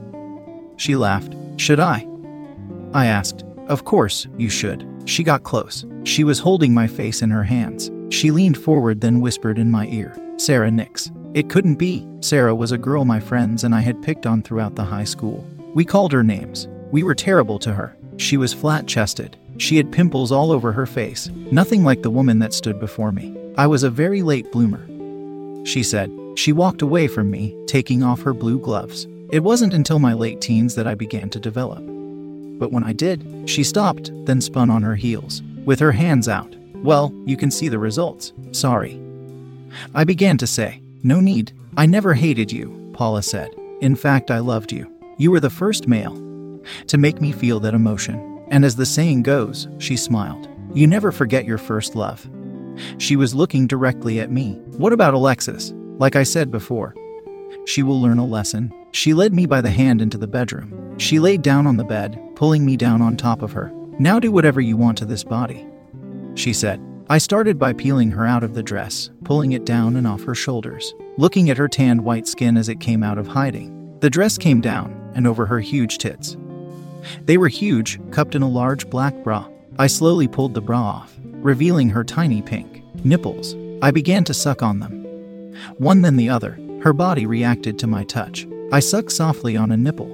She 0.77 0.95
laughed. 0.95 1.35
Should 1.57 1.81
I? 1.81 2.07
I 2.95 3.07
asked. 3.07 3.45
Of 3.67 3.85
course, 3.85 4.29
you 4.39 4.49
should. 4.49 4.89
She 5.07 5.25
got 5.25 5.43
close. 5.43 5.85
She 6.05 6.23
was 6.23 6.39
holding 6.39 6.73
my 6.73 6.87
face 6.87 7.21
in 7.21 7.31
her 7.31 7.43
hands. 7.43 7.91
She 8.15 8.31
leaned 8.31 8.59
forward, 8.59 9.01
then 9.01 9.21
whispered 9.21 9.59
in 9.59 9.73
my 9.73 9.89
ear 9.89 10.17
Sarah 10.37 10.71
Nix. 10.71 11.11
It 11.35 11.51
couldn't 11.51 11.77
be. 11.77 12.07
Sarah 12.21 12.55
was 12.55 12.73
a 12.73 12.79
girl 12.79 13.05
my 13.05 13.21
friends 13.21 13.65
and 13.65 13.75
I 13.75 13.81
had 13.81 14.03
picked 14.03 14.27
on 14.27 14.43
throughout 14.43 14.75
the 14.75 14.85
high 14.85 15.05
school. 15.05 15.47
We 15.75 15.85
called 15.85 16.13
her 16.13 16.23
names. 16.23 16.69
We 16.91 17.03
were 17.03 17.15
terrible 17.15 17.59
to 17.61 17.75
her. 17.75 17.97
She 18.17 18.37
was 18.37 18.55
flat 18.55 18.87
chested, 18.87 19.37
she 19.59 19.77
had 19.77 19.93
pimples 19.93 20.33
all 20.33 20.53
over 20.53 20.73
her 20.73 20.87
face, 20.87 21.31
nothing 21.51 21.83
like 21.83 22.03
the 22.03 22.11
woman 22.11 22.39
that 22.41 22.53
stood 22.53 22.79
before 22.79 23.13
me. 23.13 23.35
I 23.57 23.67
was 23.67 23.83
a 23.83 23.91
very 23.91 24.23
late 24.23 24.51
bloomer. 24.53 24.85
She 25.65 25.83
said. 25.83 26.13
She 26.37 26.53
walked 26.53 26.83
away 26.83 27.09
from 27.09 27.31
me, 27.31 27.57
taking 27.67 28.03
off 28.03 28.21
her 28.21 28.35
blue 28.35 28.59
gloves. 28.59 29.07
It 29.33 29.43
wasn't 29.43 29.73
until 29.73 29.99
my 29.99 30.13
late 30.13 30.43
teens 30.43 30.75
that 30.75 30.87
I 30.87 30.95
began 30.95 31.31
to 31.31 31.41
develop. 31.41 31.83
But 32.59 32.71
when 32.71 32.85
I 32.85 32.93
did, 32.93 33.49
she 33.49 33.65
stopped, 33.65 34.11
then 34.27 34.43
spun 34.43 34.69
on 34.69 34.83
her 34.83 34.97
heels, 34.97 35.43
with 35.65 35.81
her 35.81 35.93
hands 35.93 36.29
out. 36.29 36.55
Well, 36.75 37.13
you 37.25 37.39
can 37.39 37.51
see 37.51 37.69
the 37.69 37.79
results. 37.79 38.35
Sorry. 38.53 39.01
I 39.95 40.05
began 40.05 40.39
to 40.39 40.47
say, 40.47 40.81
No 41.03 41.21
need. 41.21 41.53
I 41.77 41.87
never 41.87 42.15
hated 42.15 42.51
you, 42.51 42.91
Paula 42.95 43.23
said. 43.23 43.51
In 43.81 43.97
fact, 43.97 44.31
I 44.31 44.39
loved 44.39 44.73
you. 44.73 44.91
You 45.19 45.31
were 45.31 45.41
the 45.41 45.51
first 45.51 45.87
male 45.87 46.15
to 46.89 46.99
make 46.99 47.21
me 47.21 47.33
feel 47.33 47.61
that 47.61 47.75
emotion. 47.75 48.45
And 48.49 48.65
as 48.65 48.77
the 48.77 48.87
saying 48.87 49.23
goes, 49.23 49.69
she 49.79 49.97
smiled. 49.97 50.49
You 50.75 50.87
never 50.87 51.13
forget 51.13 51.45
your 51.45 51.59
first 51.59 51.95
love. 51.95 52.29
She 52.99 53.17
was 53.17 53.35
looking 53.35 53.67
directly 53.67 54.21
at 54.21 54.31
me. 54.31 54.55
What 54.77 54.93
about 54.93 55.15
Alexis? 55.15 55.73
Like 55.99 56.17
I 56.17 56.23
said 56.23 56.51
before, 56.51 56.95
she 57.67 57.83
will 57.83 58.01
learn 58.01 58.19
a 58.19 58.27
lesson. 58.27 58.73
She 58.93 59.15
led 59.15 59.33
me 59.33 59.47
by 59.47 59.61
the 59.61 59.71
hand 59.71 60.01
into 60.01 60.19
the 60.19 60.27
bedroom. 60.27 60.99
She 60.99 61.19
laid 61.19 61.43
down 61.43 61.67
on 61.67 61.77
the 61.77 61.85
bed, 61.85 62.19
pulling 62.35 62.65
me 62.65 62.77
down 62.77 63.03
on 63.03 63.17
top 63.17 63.43
of 63.43 63.53
her. 63.53 63.73
Now 63.99 64.21
do 64.21 64.31
whatever 64.31 64.61
you 64.61 64.77
want 64.77 64.99
to 64.99 65.05
this 65.05 65.25
body. 65.25 65.67
She 66.35 66.53
said. 66.53 66.81
I 67.09 67.19
started 67.19 67.57
by 67.57 67.73
peeling 67.73 68.11
her 68.11 68.27
out 68.27 68.43
of 68.43 68.55
the 68.55 68.65
dress, 68.65 69.11
pulling 69.23 69.53
it 69.53 69.65
down 69.65 69.95
and 69.95 70.09
off 70.09 70.25
her 70.25 70.35
shoulders, 70.35 70.93
looking 71.17 71.51
at 71.51 71.57
her 71.57 71.69
tanned 71.69 72.03
white 72.03 72.27
skin 72.27 72.57
as 72.57 72.69
it 72.69 72.81
came 72.81 73.05
out 73.05 73.17
of 73.17 73.29
hiding. 73.29 73.97
The 74.01 74.11
dress 74.11 74.37
came 74.37 74.61
down 74.61 75.13
and 75.15 75.25
over 75.25 75.47
her 75.47 75.61
huge 75.61 75.99
tits. 75.99 76.37
They 77.25 77.39
were 77.39 77.47
huge, 77.47 78.01
cupped 78.11 78.35
in 78.35 78.43
a 78.43 78.49
large 78.49 78.91
black 78.91 79.15
bra. 79.23 79.47
I 79.79 79.87
slowly 79.87 80.27
pulled 80.27 80.55
the 80.55 80.61
bra 80.61 80.81
off, 80.81 81.17
revealing 81.23 81.91
her 81.91 82.03
tiny 82.03 82.43
pink 82.43 82.83
nipples. 83.05 83.55
I 83.83 83.93
began 83.93 84.25
to 84.25 84.35
suck 84.35 84.61
on 84.61 84.81
them. 84.81 85.05
One 85.79 86.03
then 86.03 86.17
the 86.17 86.29
other, 86.29 86.59
her 86.83 86.93
body 86.93 87.25
reacted 87.25 87.79
to 87.79 87.87
my 87.87 88.03
touch. 88.03 88.49
I 88.73 88.81
sucked 88.81 89.13
softly 89.13 89.57
on 89.57 89.71
a 89.71 89.77
nipple, 89.77 90.11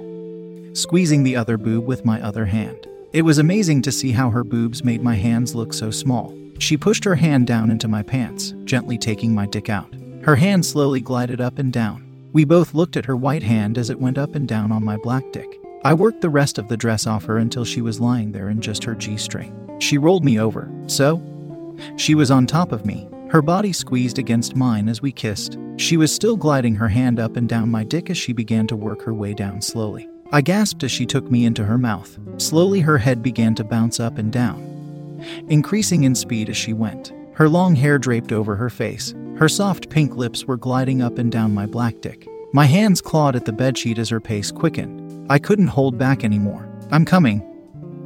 squeezing 0.75 1.23
the 1.23 1.37
other 1.37 1.57
boob 1.57 1.87
with 1.87 2.05
my 2.05 2.21
other 2.21 2.45
hand. 2.45 2.87
It 3.15 3.23
was 3.23 3.39
amazing 3.39 3.81
to 3.83 3.93
see 3.93 4.13
how 4.13 4.29
her 4.29 4.45
boobs 4.45 4.85
made 4.85 5.03
my 5.03 5.15
hands 5.15 5.55
look 5.55 5.73
so 5.73 5.91
small. 5.91 6.37
She 6.63 6.77
pushed 6.77 7.03
her 7.03 7.17
hand 7.17 7.49
down 7.49 7.73
into 7.73 7.89
my 7.89 8.05
pants, 8.05 8.55
gently 8.63 8.97
taking 8.97 9.35
my 9.35 9.47
dick 9.47 9.69
out. 9.69 9.93
Her 10.23 10.37
hand 10.37 10.65
slowly 10.65 11.01
glided 11.01 11.41
up 11.41 11.59
and 11.59 11.73
down. 11.73 12.09
We 12.33 12.45
both 12.45 12.73
looked 12.73 12.97
at 12.97 13.05
her 13.07 13.17
white 13.17 13.43
hand 13.43 13.77
as 13.77 13.91
it 13.91 13.99
went 13.99 14.17
up 14.17 14.37
and 14.37 14.47
down 14.47 14.71
on 14.71 14.85
my 14.85 14.97
black 14.99 15.25
dick. 15.33 15.59
I 15.85 15.93
worked 15.93 16.21
the 16.21 16.31
rest 16.31 16.59
of 16.59 16.69
the 16.69 16.77
dress 16.77 17.05
off 17.05 17.25
her 17.25 17.39
until 17.39 17.65
she 17.65 17.81
was 17.81 17.99
lying 17.99 18.31
there 18.31 18.49
in 18.49 18.61
just 18.61 18.85
her 18.85 18.95
G 18.95 19.17
string. 19.17 19.53
She 19.81 19.99
rolled 19.99 20.25
me 20.25 20.39
over, 20.39 20.71
so? 20.87 21.21
She 21.97 22.15
was 22.15 22.31
on 22.31 22.47
top 22.47 22.71
of 22.71 22.87
me, 22.87 23.09
her 23.31 23.43
body 23.43 23.73
squeezed 23.73 24.21
against 24.21 24.55
mine 24.55 24.89
as 24.89 25.03
we 25.03 25.11
kissed. 25.11 25.59
She 25.79 25.97
was 25.97 26.15
still 26.15 26.37
gliding 26.37 26.77
her 26.77 26.89
hand 26.89 27.19
up 27.19 27.35
and 27.35 27.49
down 27.49 27.73
my 27.73 27.83
dick 27.83 28.09
as 28.09 28.17
she 28.17 28.33
began 28.33 28.69
to 28.69 28.77
work 28.77 29.03
her 29.03 29.13
way 29.13 29.35
down 29.35 29.63
slowly. 29.63 30.09
I 30.31 30.43
gasped 30.43 30.85
as 30.85 30.93
she 30.93 31.07
took 31.07 31.29
me 31.29 31.45
into 31.45 31.65
her 31.65 31.77
mouth. 31.77 32.17
Slowly, 32.37 32.81
her 32.81 32.99
head 32.99 33.21
began 33.21 33.57
to 33.57 33.65
bounce 33.65 33.99
up 33.99 34.17
and 34.17 34.33
down, 34.33 34.72
increasing 35.49 36.05
in 36.05 36.15
speed 36.15 36.49
as 36.49 36.57
she 36.57 36.73
went. 36.73 37.13
Her 37.35 37.49
long 37.49 37.75
hair 37.75 37.99
draped 37.99 38.33
over 38.33 38.57
her 38.57 38.71
face. 38.71 39.15
Her 39.37 39.49
soft 39.49 39.89
pink 39.89 40.17
lips 40.17 40.45
were 40.45 40.57
gliding 40.57 41.03
up 41.03 41.19
and 41.19 41.33
down 41.33 41.55
my 41.55 41.67
black 41.67 42.01
dick. 42.01 42.29
My 42.53 42.67
hands 42.67 43.01
clawed 43.01 43.35
at 43.35 43.47
the 43.47 43.53
bedsheet 43.53 43.99
as 43.99 44.11
her 44.11 44.21
pace 44.21 44.51
quickened. 44.51 45.27
I 45.31 45.39
couldn't 45.39 45.69
hold 45.69 45.97
back 45.97 46.25
anymore. 46.25 46.69
I'm 46.91 47.05
coming. 47.05 47.43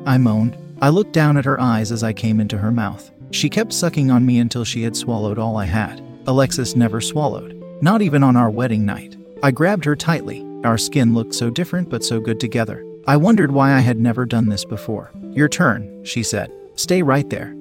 I 0.06 0.18
moaned. 0.18 0.56
I 0.80 0.90
looked 0.90 1.12
down 1.12 1.36
at 1.36 1.44
her 1.44 1.60
eyes 1.60 1.90
as 1.90 2.04
I 2.04 2.12
came 2.12 2.38
into 2.38 2.58
her 2.58 2.70
mouth. 2.70 3.10
She 3.32 3.48
kept 3.48 3.72
sucking 3.72 4.10
on 4.10 4.24
me 4.24 4.38
until 4.38 4.64
she 4.64 4.82
had 4.82 4.96
swallowed 4.96 5.38
all 5.38 5.56
I 5.56 5.64
had. 5.64 6.00
Alexis 6.28 6.76
never 6.76 7.00
swallowed, 7.00 7.60
not 7.82 8.02
even 8.02 8.22
on 8.22 8.36
our 8.36 8.50
wedding 8.50 8.84
night. 8.84 9.16
I 9.42 9.50
grabbed 9.50 9.84
her 9.84 9.96
tightly. 9.96 10.46
Our 10.64 10.78
skin 10.78 11.14
looked 11.14 11.34
so 11.34 11.50
different 11.50 11.88
but 11.90 12.04
so 12.04 12.20
good 12.20 12.38
together. 12.38 12.84
I 13.06 13.16
wondered 13.16 13.50
why 13.50 13.72
I 13.72 13.80
had 13.80 13.98
never 13.98 14.24
done 14.24 14.48
this 14.48 14.64
before. 14.64 15.10
Your 15.30 15.48
turn, 15.48 16.04
she 16.04 16.22
said. 16.22 16.52
Stay 16.76 17.02
right 17.02 17.28
there. 17.30 17.54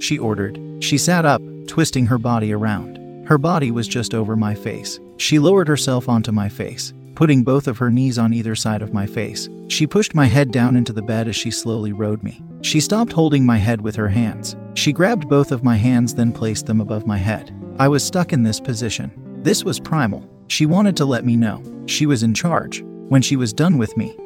She 0.00 0.18
ordered. 0.18 0.58
She 0.80 0.98
sat 0.98 1.24
up, 1.24 1.40
twisting 1.66 2.06
her 2.06 2.18
body 2.18 2.52
around. 2.52 2.98
Her 3.26 3.38
body 3.38 3.70
was 3.70 3.86
just 3.86 4.12
over 4.12 4.34
my 4.34 4.54
face. 4.54 4.98
She 5.18 5.38
lowered 5.38 5.68
herself 5.68 6.08
onto 6.08 6.32
my 6.32 6.48
face, 6.48 6.92
putting 7.14 7.44
both 7.44 7.68
of 7.68 7.78
her 7.78 7.90
knees 7.90 8.18
on 8.18 8.34
either 8.34 8.56
side 8.56 8.82
of 8.82 8.92
my 8.92 9.06
face. 9.06 9.48
She 9.68 9.86
pushed 9.86 10.14
my 10.14 10.26
head 10.26 10.50
down 10.50 10.74
into 10.74 10.92
the 10.92 11.02
bed 11.02 11.28
as 11.28 11.36
she 11.36 11.50
slowly 11.52 11.92
rode 11.92 12.24
me. 12.24 12.42
She 12.62 12.80
stopped 12.80 13.12
holding 13.12 13.46
my 13.46 13.56
head 13.56 13.80
with 13.80 13.94
her 13.94 14.08
hands. 14.08 14.56
She 14.74 14.92
grabbed 14.92 15.28
both 15.28 15.52
of 15.52 15.62
my 15.62 15.76
hands, 15.76 16.14
then 16.14 16.32
placed 16.32 16.66
them 16.66 16.80
above 16.80 17.06
my 17.06 17.18
head. 17.18 17.54
I 17.78 17.86
was 17.86 18.02
stuck 18.02 18.32
in 18.32 18.42
this 18.42 18.58
position. 18.58 19.12
This 19.44 19.62
was 19.62 19.78
primal. 19.78 20.28
She 20.48 20.66
wanted 20.66 20.96
to 20.96 21.04
let 21.04 21.24
me 21.24 21.36
know. 21.36 21.62
She 21.86 22.04
was 22.06 22.24
in 22.24 22.34
charge. 22.34 22.82
When 22.82 23.22
she 23.22 23.36
was 23.36 23.52
done 23.52 23.78
with 23.78 23.96
me, 23.96 24.16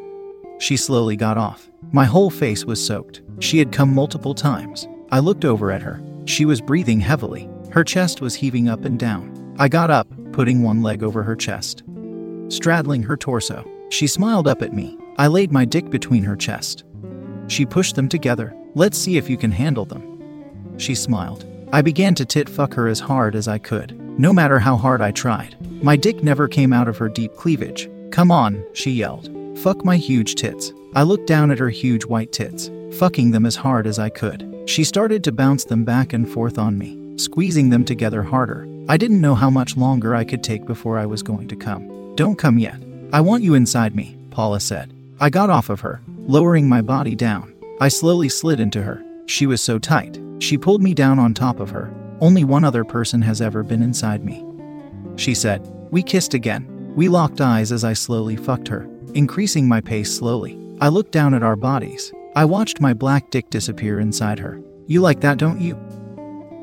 she 0.59 0.77
slowly 0.79 1.17
got 1.17 1.37
off. 1.37 1.69
My 1.92 2.05
whole 2.05 2.31
face 2.31 2.64
was 2.64 2.85
soaked. 2.85 3.23
She 3.40 3.59
had 3.59 3.73
come 3.73 3.94
multiple 3.94 4.35
times. 4.35 4.88
I 5.11 5.20
looked 5.20 5.44
over 5.44 5.70
at 5.70 5.83
her. 5.83 6.01
She 6.25 6.44
was 6.44 6.61
breathing 6.61 7.01
heavily. 7.01 7.49
Her 7.70 7.85
chest 7.85 8.20
was 8.20 8.35
heaving 8.35 8.68
up 8.68 8.85
and 8.85 8.99
down. 8.99 9.55
I 9.59 9.68
got 9.68 9.90
up, 9.90 10.09
putting 10.33 10.62
one 10.62 10.83
leg 10.83 11.03
over 11.03 11.23
her 11.23 11.37
chest, 11.37 11.85
straddling 12.49 13.03
her 13.03 13.16
torso. 13.16 13.68
She 13.90 14.07
smiled 14.07 14.49
up 14.49 14.62
at 14.62 14.73
me. 14.73 14.99
I 15.18 15.29
laid 15.29 15.53
my 15.53 15.64
dick 15.64 15.90
between 15.90 16.25
her 16.25 16.37
chest. 16.37 16.85
She 17.47 17.66
pushed 17.66 17.94
them 17.94 18.09
together. 18.09 18.57
Let's 18.75 18.99
see 18.99 19.16
if 19.16 19.31
you 19.31 19.37
can 19.37 19.53
handle 19.53 19.85
them. 19.85 20.75
She 20.79 20.94
smiled. 20.94 21.44
I 21.73 21.83
began 21.83 22.14
to 22.16 22.25
tit 22.25 22.49
fuck 22.49 22.75
her 22.75 22.88
as 22.88 23.01
hard 23.01 23.37
as 23.37 23.47
I 23.47 23.59
could, 23.59 23.99
no 24.18 24.33
matter 24.33 24.59
how 24.59 24.77
hard 24.77 25.01
I 25.01 25.11
tried. 25.12 25.57
My 25.83 25.97
dick 25.97 26.23
never 26.23 26.49
came 26.49 26.73
out 26.73 26.88
of 26.88 26.99
her 26.99 27.09
deep 27.09 27.35
cleavage. 27.37 27.88
Come 28.11 28.31
on, 28.31 28.64
she 28.73 28.90
yelled. 28.90 29.29
Fuck 29.57 29.85
my 29.85 29.97
huge 29.97 30.35
tits. 30.35 30.73
I 30.95 31.03
looked 31.03 31.27
down 31.27 31.51
at 31.51 31.59
her 31.59 31.71
huge 31.71 32.05
white 32.05 32.33
tits, 32.33 32.71
fucking 32.99 33.31
them 33.31 33.47
as 33.47 33.57
hard 33.57 33.87
as 33.87 33.99
I 33.99 34.09
could. 34.09 34.64
She 34.67 34.85
started 34.85 35.25
to 35.25 35.33
bounce 35.33 35.64
them 35.64 35.85
back 35.85 36.12
and 36.12 36.29
forth 36.29 36.59
on 36.59 36.79
me, 36.79 37.19
squeezing 37.19 37.71
them 37.71 37.85
together 37.85 38.23
harder. 38.23 38.69
I 38.88 38.97
didn't 38.97 39.21
know 39.21 39.35
how 39.35 39.51
much 39.51 39.77
longer 39.77 40.14
I 40.14 40.25
could 40.25 40.43
take 40.43 40.67
before 40.67 40.99
I 40.99 41.07
was 41.07 41.23
going 41.23 41.49
to 41.49 41.57
come. 41.57 42.14
Don't 42.17 42.38
come 42.38 42.59
yet. 42.59 42.81
I 43.12 43.21
want 43.21 43.43
you 43.43 43.55
inside 43.55 43.95
me, 43.95 44.17
Paula 44.31 44.61
said. 44.61 44.93
I 45.21 45.31
got 45.31 45.51
off 45.51 45.71
of 45.71 45.81
her, 45.81 46.03
lowering 46.19 46.69
my 46.69 46.83
body 46.83 47.14
down. 47.14 47.55
I 47.81 47.88
slowly 47.88 48.29
slid 48.29 48.61
into 48.61 48.83
her. 48.83 49.05
She 49.27 49.47
was 49.47 49.62
so 49.62 49.79
tight. 49.79 50.21
She 50.40 50.59
pulled 50.59 50.83
me 50.83 50.95
down 50.95 51.19
on 51.19 51.33
top 51.33 51.61
of 51.61 51.71
her. 51.71 51.95
Only 52.21 52.45
one 52.45 52.64
other 52.64 52.85
person 52.85 53.23
has 53.23 53.40
ever 53.40 53.62
been 53.62 53.83
inside 53.83 54.25
me. 54.25 54.45
She 55.17 55.35
said. 55.35 55.71
We 55.90 56.03
kissed 56.03 56.35
again. 56.35 56.93
We 56.95 57.09
locked 57.09 57.40
eyes 57.40 57.73
as 57.73 57.85
I 57.85 57.93
slowly 57.93 58.37
fucked 58.37 58.69
her, 58.69 58.88
increasing 59.14 59.68
my 59.68 59.81
pace 59.81 60.14
slowly. 60.14 60.59
I 60.81 60.88
looked 60.88 61.12
down 61.12 61.35
at 61.35 61.42
our 61.42 61.57
bodies. 61.57 62.12
I 62.37 62.44
watched 62.44 62.81
my 62.81 62.92
black 62.92 63.31
dick 63.31 63.48
disappear 63.50 64.00
inside 64.00 64.38
her. 64.40 64.61
You 64.87 65.00
like 65.00 65.20
that, 65.20 65.38
don't 65.38 65.61
you? 65.61 65.79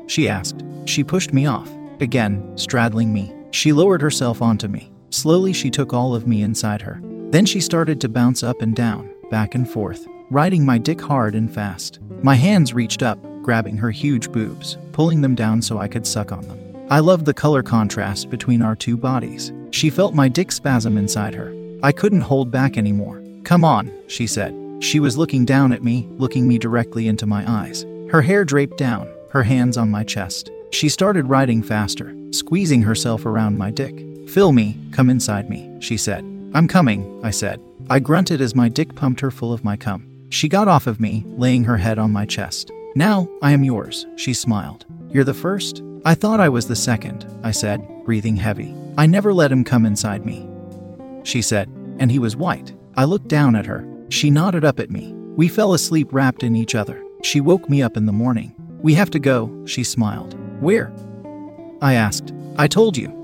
She 0.06 0.28
asked. 0.28 0.62
She 0.84 1.02
pushed 1.02 1.32
me 1.32 1.46
off, 1.46 1.70
again, 2.00 2.56
straddling 2.56 3.12
me. 3.12 3.34
She 3.52 3.72
lowered 3.72 4.02
herself 4.02 4.42
onto 4.42 4.68
me. 4.68 4.92
Slowly, 5.10 5.52
she 5.52 5.70
took 5.70 5.92
all 5.92 6.14
of 6.14 6.26
me 6.26 6.42
inside 6.42 6.82
her. 6.82 7.00
Then 7.30 7.46
she 7.46 7.60
started 7.60 8.00
to 8.00 8.08
bounce 8.08 8.42
up 8.42 8.60
and 8.60 8.74
down, 8.76 9.10
back 9.30 9.54
and 9.54 9.68
forth, 9.68 10.06
riding 10.30 10.64
my 10.64 10.78
dick 10.78 11.00
hard 11.00 11.34
and 11.34 11.52
fast. 11.52 12.00
My 12.22 12.34
hands 12.34 12.74
reached 12.74 13.02
up, 13.02 13.18
grabbing 13.42 13.76
her 13.76 13.90
huge 13.90 14.30
boobs, 14.30 14.76
pulling 14.92 15.20
them 15.20 15.34
down 15.34 15.62
so 15.62 15.78
I 15.78 15.88
could 15.88 16.06
suck 16.06 16.32
on 16.32 16.46
them. 16.48 16.86
I 16.90 17.00
loved 17.00 17.24
the 17.24 17.34
color 17.34 17.62
contrast 17.62 18.28
between 18.28 18.60
our 18.60 18.76
two 18.76 18.96
bodies. 18.96 19.52
She 19.70 19.88
felt 19.88 20.14
my 20.14 20.28
dick 20.28 20.52
spasm 20.52 20.98
inside 20.98 21.34
her. 21.34 21.54
I 21.82 21.90
couldn't 21.92 22.20
hold 22.20 22.50
back 22.50 22.78
anymore. 22.78 23.22
Come 23.44 23.64
on, 23.64 23.92
she 24.06 24.26
said. 24.26 24.54
She 24.80 25.00
was 25.00 25.18
looking 25.18 25.44
down 25.44 25.72
at 25.72 25.82
me, 25.82 26.08
looking 26.12 26.46
me 26.46 26.58
directly 26.58 27.08
into 27.08 27.26
my 27.26 27.44
eyes. 27.50 27.84
Her 28.10 28.22
hair 28.22 28.44
draped 28.44 28.78
down, 28.78 29.12
her 29.30 29.42
hands 29.42 29.76
on 29.76 29.90
my 29.90 30.04
chest. 30.04 30.50
She 30.70 30.88
started 30.88 31.28
riding 31.28 31.62
faster, 31.62 32.14
squeezing 32.30 32.82
herself 32.82 33.26
around 33.26 33.58
my 33.58 33.70
dick. 33.70 34.28
Fill 34.28 34.52
me, 34.52 34.78
come 34.92 35.10
inside 35.10 35.50
me, 35.50 35.76
she 35.80 35.96
said. 35.96 36.24
I'm 36.54 36.68
coming, 36.68 37.20
I 37.24 37.30
said. 37.30 37.60
I 37.90 37.98
grunted 37.98 38.40
as 38.40 38.54
my 38.54 38.68
dick 38.68 38.94
pumped 38.94 39.20
her 39.20 39.30
full 39.30 39.52
of 39.52 39.64
my 39.64 39.76
cum. 39.76 40.08
She 40.30 40.48
got 40.48 40.68
off 40.68 40.86
of 40.86 41.00
me, 41.00 41.24
laying 41.26 41.64
her 41.64 41.76
head 41.76 41.98
on 41.98 42.12
my 42.12 42.26
chest. 42.26 42.70
Now, 42.94 43.28
I 43.42 43.52
am 43.52 43.64
yours, 43.64 44.06
she 44.16 44.34
smiled. 44.34 44.86
You're 45.10 45.24
the 45.24 45.34
first? 45.34 45.82
I 46.04 46.14
thought 46.14 46.40
I 46.40 46.48
was 46.48 46.68
the 46.68 46.76
second, 46.76 47.26
I 47.42 47.50
said, 47.50 47.86
breathing 48.04 48.36
heavy. 48.36 48.74
I 48.96 49.06
never 49.06 49.32
let 49.32 49.52
him 49.52 49.64
come 49.64 49.84
inside 49.84 50.24
me. 50.24 50.48
She 51.24 51.42
said, 51.42 51.68
and 51.98 52.10
he 52.10 52.18
was 52.18 52.36
white. 52.36 52.74
I 52.96 53.04
looked 53.04 53.28
down 53.28 53.56
at 53.56 53.66
her. 53.66 53.86
She 54.08 54.30
nodded 54.30 54.64
up 54.64 54.80
at 54.80 54.90
me. 54.90 55.12
We 55.36 55.48
fell 55.48 55.72
asleep 55.72 56.08
wrapped 56.12 56.42
in 56.42 56.56
each 56.56 56.74
other. 56.74 57.02
She 57.22 57.40
woke 57.40 57.68
me 57.70 57.82
up 57.82 57.96
in 57.96 58.06
the 58.06 58.12
morning. 58.12 58.54
We 58.82 58.94
have 58.94 59.10
to 59.10 59.18
go, 59.18 59.64
she 59.64 59.84
smiled. 59.84 60.34
Where? 60.60 60.92
I 61.80 61.94
asked. 61.94 62.32
I 62.58 62.66
told 62.66 62.96
you. 62.96 63.18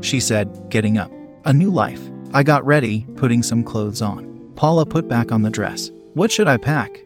She 0.00 0.20
said, 0.20 0.68
getting 0.70 0.98
up. 0.98 1.12
A 1.44 1.52
new 1.52 1.70
life. 1.70 2.00
I 2.32 2.42
got 2.42 2.66
ready, 2.66 3.06
putting 3.16 3.42
some 3.42 3.62
clothes 3.62 4.02
on. 4.02 4.52
Paula 4.56 4.84
put 4.84 5.06
back 5.08 5.30
on 5.30 5.42
the 5.42 5.50
dress. 5.50 5.90
What 6.14 6.32
should 6.32 6.48
I 6.48 6.56
pack? 6.56 7.04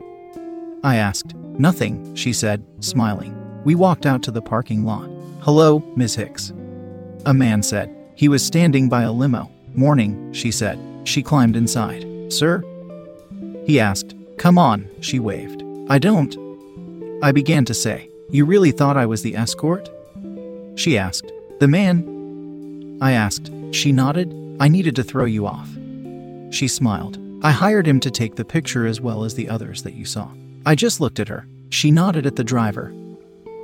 I 0.83 0.97
asked. 0.97 1.35
Nothing, 1.35 2.15
she 2.15 2.33
said, 2.33 2.65
smiling. 2.81 3.37
We 3.65 3.75
walked 3.75 4.07
out 4.07 4.23
to 4.23 4.31
the 4.31 4.41
parking 4.41 4.85
lot. 4.85 5.11
Hello, 5.41 5.81
Miss 5.97 6.15
Hicks. 6.15 6.53
A 7.27 7.35
man 7.35 7.63
said. 7.63 7.95
He 8.15 8.29
was 8.29 8.45
standing 8.45 8.89
by 8.89 9.03
a 9.03 9.13
limo. 9.13 9.51
Morning, 9.75 10.33
she 10.33 10.51
said. 10.51 10.79
She 11.05 11.23
climbed 11.23 11.57
inside. 11.57 12.07
Sir? 12.33 12.63
He 13.67 13.81
asked. 13.81 14.15
Come 14.37 14.59
on, 14.59 14.89
she 15.01 15.19
waved. 15.19 15.63
I 15.89 15.99
don't. 15.99 16.37
I 17.23 17.33
began 17.33 17.65
to 17.67 17.75
say. 17.75 18.09
You 18.31 18.45
really 18.45 18.71
thought 18.71 18.97
I 18.97 19.07
was 19.07 19.23
the 19.23 19.37
escort? 19.37 19.91
She 20.77 20.97
asked. 20.97 21.33
The 21.59 21.69
man? 21.69 22.99
I 23.01 23.13
asked. 23.13 23.51
She 23.73 23.93
nodded. 23.93 24.35
I 24.61 24.69
needed 24.69 24.97
to 24.97 25.05
throw 25.05 25.25
you 25.25 25.47
off. 25.47 25.69
She 26.51 26.69
smiled. 26.69 27.19
I 27.43 27.51
hired 27.51 27.87
him 27.87 28.01
to 28.01 28.11
take 28.11 28.37
the 28.37 28.45
picture 28.45 28.87
as 28.87 29.01
well 29.01 29.25
as 29.25 29.35
the 29.35 29.49
others 29.49 29.83
that 29.83 29.95
you 29.95 30.05
saw. 30.05 30.29
I 30.67 30.75
just 30.75 31.01
looked 31.01 31.21
at 31.21 31.29
her. 31.29 31.47
She 31.71 31.91
nodded 31.91 32.27
at 32.27 32.37
the 32.37 32.45
driver, 32.45 32.93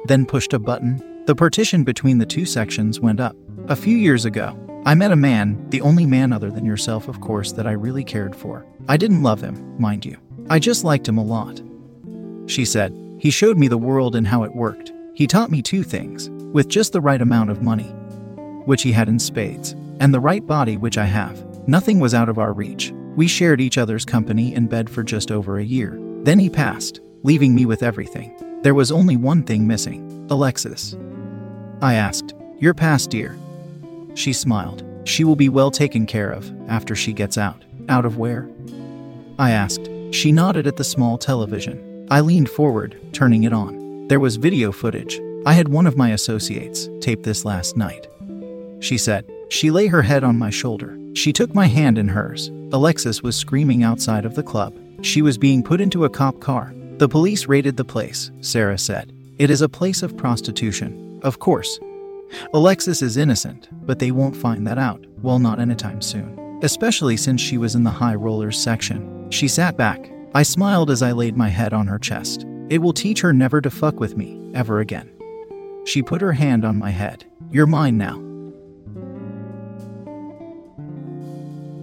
then 0.07 0.25
pushed 0.25 0.53
a 0.53 0.59
button. 0.59 1.03
The 1.27 1.35
partition 1.35 1.85
between 1.85 2.19
the 2.19 2.27
two 2.27 2.47
sections 2.47 3.01
went 3.01 3.21
up. 3.21 3.37
A 3.69 3.77
few 3.77 3.97
years 3.97 4.25
ago, 4.25 4.57
I 4.87 4.95
met 4.95 5.11
a 5.11 5.17
man, 5.17 5.69
the 5.71 5.81
only 5.81 6.07
man 6.07 6.33
other 6.33 6.49
than 6.49 6.65
yourself, 6.65 7.09
of 7.09 7.21
course, 7.21 7.51
that 7.51 7.67
I 7.67 7.73
really 7.73 8.05
cared 8.05 8.37
for. 8.37 8.65
I 8.89 8.97
didn't 8.97 9.25
love 9.25 9.41
him, 9.41 9.77
mind 9.81 10.05
you. 10.07 10.17
I 10.49 10.61
just 10.61 10.85
liked 10.85 11.09
him 11.09 11.19
a 11.19 11.25
lot. 11.25 11.61
She 12.47 12.65
said, 12.65 12.95
He 13.19 13.33
showed 13.33 13.59
me 13.59 13.67
the 13.67 13.77
world 13.77 14.15
and 14.15 14.25
how 14.25 14.45
it 14.45 14.55
worked. 14.55 14.93
He 15.13 15.27
taught 15.27 15.51
me 15.51 15.61
two 15.61 15.83
things 15.83 16.31
with 16.53 16.69
just 16.69 16.93
the 16.93 17.01
right 17.01 17.21
amount 17.21 17.51
of 17.51 17.63
money, 17.63 17.89
which 18.65 18.83
he 18.83 18.93
had 18.93 19.09
in 19.09 19.19
spades, 19.19 19.73
and 19.99 20.15
the 20.15 20.21
right 20.21 20.47
body, 20.47 20.77
which 20.77 20.99
I 20.99 21.07
have. 21.07 21.45
Nothing 21.67 21.99
was 21.99 22.15
out 22.15 22.29
of 22.29 22.39
our 22.39 22.53
reach. 22.53 22.93
We 23.17 23.27
shared 23.27 23.61
each 23.61 23.79
other's 23.79 24.05
company 24.05 24.55
in 24.55 24.69
bed 24.69 24.89
for 24.89 25.03
just 25.03 25.33
over 25.33 25.59
a 25.59 25.65
year. 25.65 25.99
Then 26.23 26.39
he 26.39 26.49
passed, 26.49 27.01
leaving 27.25 27.57
me 27.57 27.67
with 27.67 27.83
everything. 27.83 28.61
There 28.63 28.75
was 28.75 28.93
only 28.93 29.17
one 29.17 29.43
thing 29.43 29.67
missing 29.67 30.29
Alexis. 30.31 30.97
I 31.83 31.95
asked, 31.95 32.35
Your 32.61 32.73
past, 32.73 33.11
dear. 33.11 33.37
She 34.17 34.33
smiled. 34.33 34.83
She 35.05 35.23
will 35.23 35.37
be 35.37 35.49
well 35.49 35.71
taken 35.71 36.07
care 36.07 36.31
of 36.31 36.51
after 36.69 36.97
she 36.97 37.13
gets 37.13 37.39
out. 37.39 37.63
Out 37.89 38.05
of 38.05 38.17
where? 38.17 38.49
I 39.39 39.51
asked. 39.51 39.89
She 40.11 40.33
nodded 40.33 40.67
at 40.67 40.77
the 40.77 40.85
small 40.85 41.19
television. 41.19 42.09
I 42.11 42.21
leaned 42.21 42.49
forward, 42.49 42.99
turning 43.13 43.45
it 43.45 43.53
on. 43.53 44.09
There 44.09 44.19
was 44.19 44.37
video 44.37 44.73
footage. 44.73 45.21
I 45.45 45.53
had 45.53 45.69
one 45.69 45.87
of 45.87 45.97
my 45.97 46.11
associates 46.11 46.89
tape 47.01 47.23
this 47.23 47.45
last 47.45 47.77
night. 47.77 48.09
She 48.81 48.99
said. 48.99 49.31
She 49.49 49.71
lay 49.71 49.87
her 49.87 50.03
head 50.03 50.25
on 50.25 50.39
my 50.39 50.51
shoulder. 50.51 50.99
She 51.15 51.33
took 51.33 51.55
my 51.55 51.67
hand 51.67 51.99
in 51.99 52.09
hers. 52.09 52.49
Alexis 52.73 53.23
was 53.23 53.37
screaming 53.37 53.83
outside 53.83 54.25
of 54.25 54.35
the 54.35 54.43
club. 54.43 54.75
She 55.03 55.23
was 55.23 55.39
being 55.39 55.63
put 55.63 55.81
into 55.81 56.05
a 56.05 56.11
cop 56.11 56.41
car. 56.41 56.73
The 56.97 57.09
police 57.09 57.47
raided 57.47 57.77
the 57.77 57.85
place, 57.85 58.31
Sarah 58.41 58.79
said. 58.79 59.13
It 59.39 59.51
is 59.51 59.63
a 59.63 59.69
place 59.69 60.03
of 60.03 60.17
prostitution. 60.17 61.21
Of 61.23 61.39
course. 61.39 61.79
Alexis 62.53 63.03
is 63.03 63.17
innocent, 63.17 63.69
but 63.87 63.99
they 63.99 64.11
won't 64.11 64.37
find 64.37 64.67
that 64.67 64.79
out. 64.79 65.07
Well, 65.23 65.39
not 65.39 65.61
anytime 65.61 66.01
soon. 66.01 66.61
Especially 66.63 67.17
since 67.17 67.41
she 67.41 67.59
was 67.59 67.75
in 67.75 67.85
the 67.85 67.91
high 67.91 68.15
rollers 68.15 68.59
section. 68.59 69.31
She 69.31 69.49
sat 69.49 69.77
back. 69.77 70.11
I 70.35 70.43
smiled 70.43 70.91
as 70.91 71.03
I 71.03 71.13
laid 71.13 71.37
my 71.37 71.49
head 71.49 71.73
on 71.73 71.87
her 71.87 71.99
chest. 71.99 72.45
It 72.69 72.79
will 72.79 72.93
teach 72.93 73.21
her 73.21 73.33
never 73.33 73.61
to 73.61 73.71
fuck 73.71 74.01
with 74.01 74.17
me, 74.17 74.41
ever 74.55 74.81
again. 74.81 75.11
She 75.85 76.03
put 76.03 76.21
her 76.21 76.33
hand 76.33 76.65
on 76.65 76.79
my 76.79 76.91
head. 76.91 77.25
You're 77.51 77.67
mine 77.67 77.97
now. 77.97 78.26